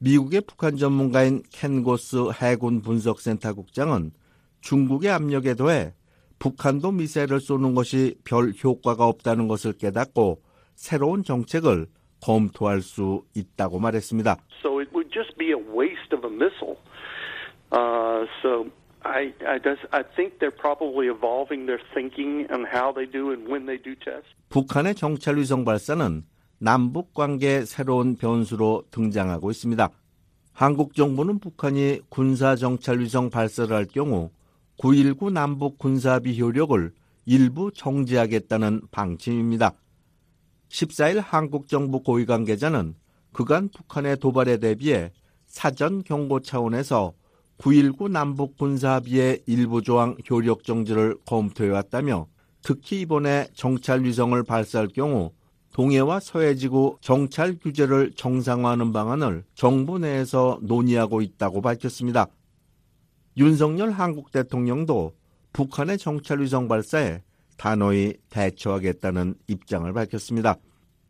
[0.00, 4.10] 미국의 북한 전문가인 켄고스 해군 분석센터 국장은
[4.62, 5.92] 중국의 압력에 더해
[6.38, 10.42] 북한도 미사일을 쏘는 것이 별 효과가 없다는 것을 깨닫고
[10.74, 11.86] 새로운 정책을
[12.22, 14.36] 검토할 수 있다고 말했습니다.
[18.42, 19.06] So just.
[19.06, 23.32] Uh, I, I, does, I think they're probably evolving their thinking on how they do
[23.32, 24.28] and when they do tests.
[24.48, 26.24] 북한의 정찰 위성 발사는
[26.58, 29.88] 남북 관계의 새로운 변수로 등장하고 있습니다.
[30.52, 34.30] 한국 정부는 북한이 군사 정찰 위성 발사를 할 경우
[34.78, 36.92] 9.19 남북 군사비 효력을
[37.26, 39.72] 일부 정지하겠다는 방침입니다.
[40.68, 42.94] 14일 한국 정부 고위 관계자는
[43.32, 45.12] 그간 북한의 도발에 대비해
[45.46, 47.14] 사전 경고 차원에서
[47.60, 52.26] 9.19 남북 군사합의의 일부 조항 효력 정지를 검토해 왔다며
[52.62, 55.32] 특히 이번에 정찰 위성을 발사할 경우
[55.74, 62.28] 동해와 서해 지구 정찰 규제를 정상화하는 방안을 정부 내에서 논의하고 있다고 밝혔습니다.
[63.36, 65.12] 윤석열 한국 대통령도
[65.52, 67.22] 북한의 정찰 위성 발사에
[67.58, 70.56] 단호히 대처하겠다는 입장을 밝혔습니다.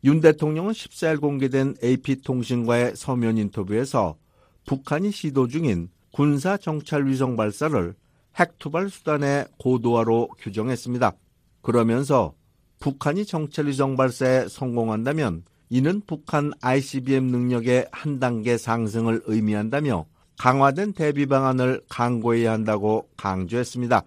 [0.03, 4.17] 윤 대통령은 14일 공개된 AP통신과의 서면 인터뷰에서
[4.65, 7.95] 북한이 시도 중인 군사 정찰 위성 발사를
[8.35, 11.13] 핵투발 수단의 고도화로 규정했습니다.
[11.61, 12.33] 그러면서
[12.79, 20.05] 북한이 정찰 위성 발사에 성공한다면 이는 북한 ICBM 능력의 한 단계 상승을 의미한다며
[20.37, 24.03] 강화된 대비 방안을 강구해야 한다고 강조했습니다.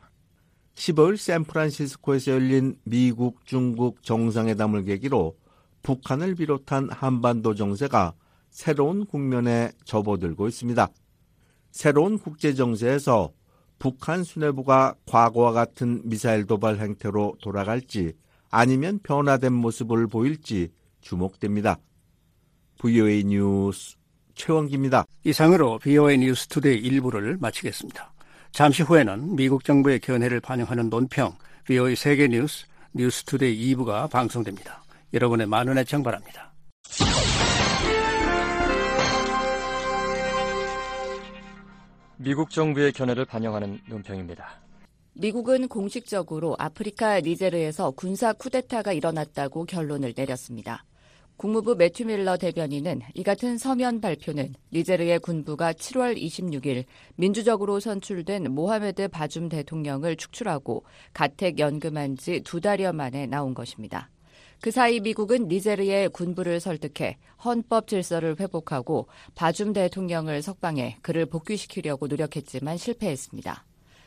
[0.75, 5.37] 15일 샌프란시스코에서 열린 미국, 중국 정상회담을 계기로
[5.83, 8.15] 북한을 비롯한 한반도 정세가
[8.51, 10.89] 새로운 국면에 접어들고 있습니다.
[11.75, 13.33] 새로운 국제 정세에서
[13.81, 18.12] 북한 수뇌부가 과거와 같은 미사일 도발 행태로 돌아갈지
[18.49, 20.68] 아니면 변화된 모습을 보일지
[21.01, 21.79] 주목됩니다.
[22.79, 23.97] VOA 뉴스
[24.37, 25.05] 최원기입니다.
[25.25, 28.12] 이상으로 VOA 뉴스 투데이 1부를 마치겠습니다.
[28.53, 31.37] 잠시 후에는 미국 정부의 견해를 반영하는 논평
[31.67, 34.85] VOA 세계 뉴스 뉴스 투데이 2부가 방송됩니다.
[35.12, 36.53] 여러분의 많은 애청 바랍니다.
[42.17, 44.62] 미국 정부의 견해를 반영하는 논평입니다.
[45.15, 50.85] 미국은 공식적으로 아프리카 니제르에서 군사 쿠데타가 일어났다고 결론을 내렸습니다.
[51.37, 56.85] 국무부 매튜 밀러 대변인은 이 같은 서면 발표는 니제르의 군부가 7월 26일
[57.17, 64.11] 민주적으로 선출된 모하메드 바줌 대통령을 축출하고 가택 연금한 지 두 달여 만에 나온 것입니다.
[64.65, 72.79] 그 사이 미국은 니제르의 군부를 설득해 헌법 질서를 회복하고 바줌 대통령을 석방해 그를 복귀시키려고 노력했지만
[72.79, 73.62] 실패했습니다.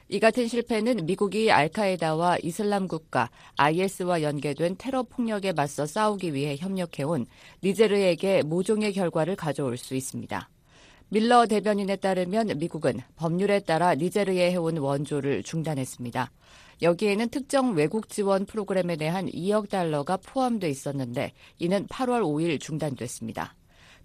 [0.10, 7.28] 이 같은 실패는 미국이 알카에다와 이슬람 국가 IS와 연계된 테러 폭력에 맞서 싸우기 위해 협력해온
[7.64, 10.50] 니제르에게 모종의 결과를 가져올 수 있습니다.
[11.10, 16.32] 밀러 대변인에 따르면 미국은 법률에 따라 니제르에 해온 원조를 중단했습니다.
[16.82, 23.56] 여기에는 특정 외국 지원 프로그램에 대한 2억 달러가 포함돼 있었는데 이는 8월 5일 중단됐습니다.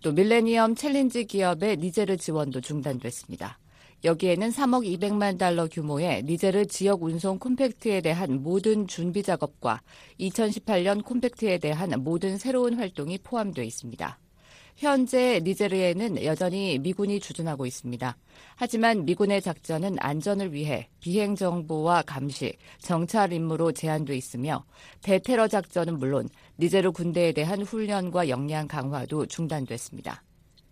[0.00, 3.58] 또 밀레니엄 챌린지 기업의 니제르 지원도 중단됐습니다.
[4.04, 9.80] 여기에는 3억 200만 달러 규모의 니제르 지역 운송 compact에 대한 모든 준비 작업과
[10.20, 14.21] 2018년 compact에 대한 모든 새로운 활동이 포함되어 있습니다.
[14.76, 18.16] 현재 니제르에는 여전히 미군이 주둔하고 있습니다.
[18.56, 24.64] 하지만 미군의 작전은 안전을 위해 비행 정보와 감시, 정찰 임무로 제한돼 있으며
[25.02, 30.22] 대테러 작전은 물론 니제르 군대에 대한 훈련과 역량 강화도 중단됐습니다.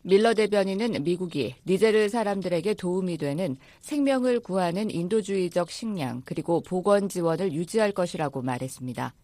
[0.02, 7.92] 밀러 대변인은 미국이 니제르 사람들에게 도움이 되는 생명을 구하는 인도주의적 식량 그리고 보건 지원을 유지할
[7.92, 9.14] 것이라고 말했습니다.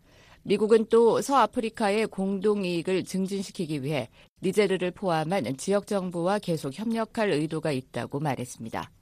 [0.46, 4.08] 미국은 또 서아프리카의 공동 이익을 증진시키기 위해
[4.44, 8.92] 니제르를 포함한 지역 정부와 계속 협력할 의도가 있다고 말했습니다.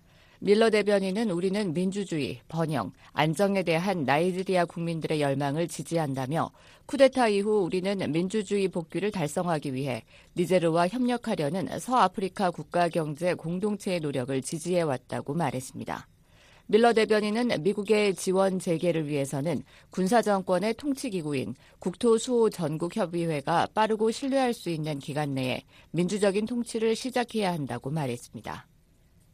[0.40, 6.50] 밀러 대변인은 우리는 민주주의, 번영, 안정에 대한 나이지리아 국민들의 열망을 지지한다며
[6.86, 10.02] 쿠데타 이후 우리는 민주주의 복귀를 달성하기 위해
[10.38, 16.08] 니제르와 협력하려는 서아프리카 국가 경제 공동체의 노력을 지지해왔다고 말했습니다.
[16.66, 25.34] 밀러 대변인은 미국의 지원 재개를 위해서는 군사정권의 통치기구인 국토수호 전국협의회가 빠르고 신뢰할 수 있는 기간
[25.34, 28.66] 내에 민주적인 통치를 시작해야 한다고 말했습니다.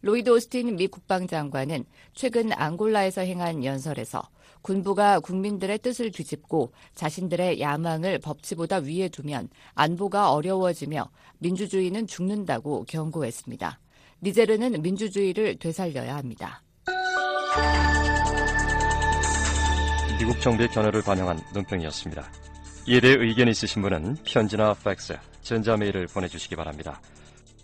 [0.03, 4.23] 로이드 오스틴 미 국방장관은 최근 앙골라에서 행한 연설에서
[4.63, 11.09] 군부가 국민들의 뜻을 뒤집고 자신들의 야망을 법치보다 위에 두면 안보가 어려워지며
[11.39, 13.79] 민주주의는 죽는다고 경고했습니다.
[14.23, 16.63] 니제르는 민주주의를 되살려야 합니다.
[20.19, 22.31] 미국 정부의 견해를 반영한 논평이었습니다.
[22.87, 27.01] 이에 대해 의견 있으신 분은 편지나 팩스, 전자메일을 보내주시기 바랍니다.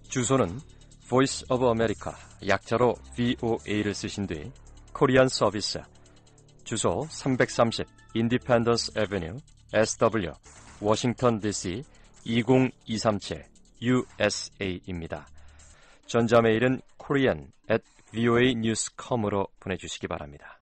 [0.08, 0.60] 주소는
[1.08, 2.12] Voice of America,
[2.46, 4.50] 약자로 VOA를 쓰신 뒤
[4.92, 5.80] 코리안 서비스,
[6.64, 9.38] 주소 330 Independence Avenue,
[9.72, 10.32] SW,
[10.80, 11.82] 워싱턴 DC
[12.24, 13.44] 20237
[13.82, 15.26] USA입니다.
[16.06, 17.84] 전자메일은 korean at
[18.14, 20.60] voanews.com으로 보내주시기 바랍니다.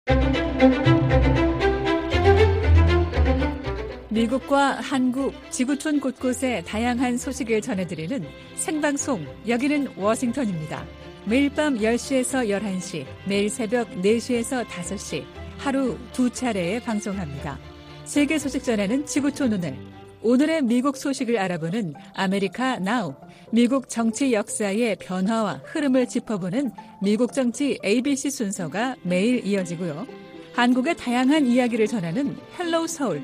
[4.09, 8.25] 미국과 한국, 지구촌 곳곳에 다양한 소식을 전해드리는
[8.55, 10.87] 생방송 여기는 워싱턴입니다.
[11.25, 15.25] 매일 밤 10시에서 11시, 매일 새벽 4시에서 5시
[15.59, 17.59] 하루 두 차례에 방송합니다.
[18.05, 19.77] 세계 소식 전하는 지구촌 오늘.
[20.23, 23.15] 오늘의 미국 소식을 알아보는 America Now.
[23.55, 30.09] 미국 정치 역사의 변화와 흐름을 짚어보는 미국 정치 ABC 순서가 매일 이어지고요.
[30.55, 33.23] 한국의 다양한 이야기를 전하는 Hello 서울.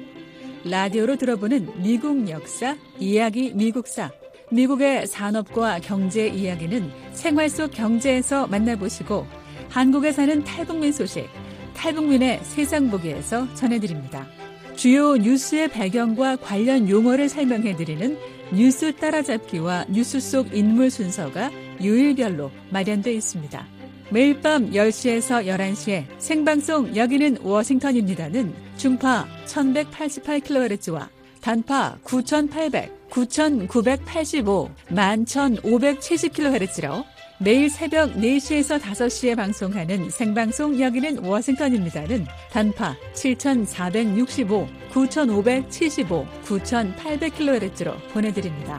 [0.64, 4.12] 라디오로 들어보는 미국 역사, 이야기 미국사.
[4.52, 9.26] 미국의 산업과 경제 이야기는 생활 속 경제에서 만나보시고
[9.68, 11.26] 한국에 사는 탈북민 소식,
[11.74, 14.28] 탈북민의 세상 보기에서 전해드립니다.
[14.76, 21.50] 주요 뉴스의 배경과 관련 용어를 설명해드리는 뉴스 따라잡기와 뉴스 속 인물 순서가
[21.82, 23.66] 요일별로 마련되어 있습니다.
[24.10, 31.08] 매일 밤 10시에서 11시에 생방송 여기는 워싱턴입니다는 중파 1188kHz와
[31.40, 37.04] 단파 9800, 9985, 11570kHz로
[37.42, 48.78] 매일 새벽 4시에서 5시에 방송하는 생방송 여기는 워싱턴입니다는 단파 7465, 9575, 9800kHz로 보내드립니다.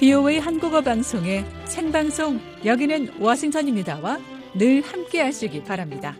[0.00, 4.18] BOA 한국어 방송의 생방송 여기는 워싱턴입니다와
[4.54, 6.16] 늘 함께 하시기 바랍니다.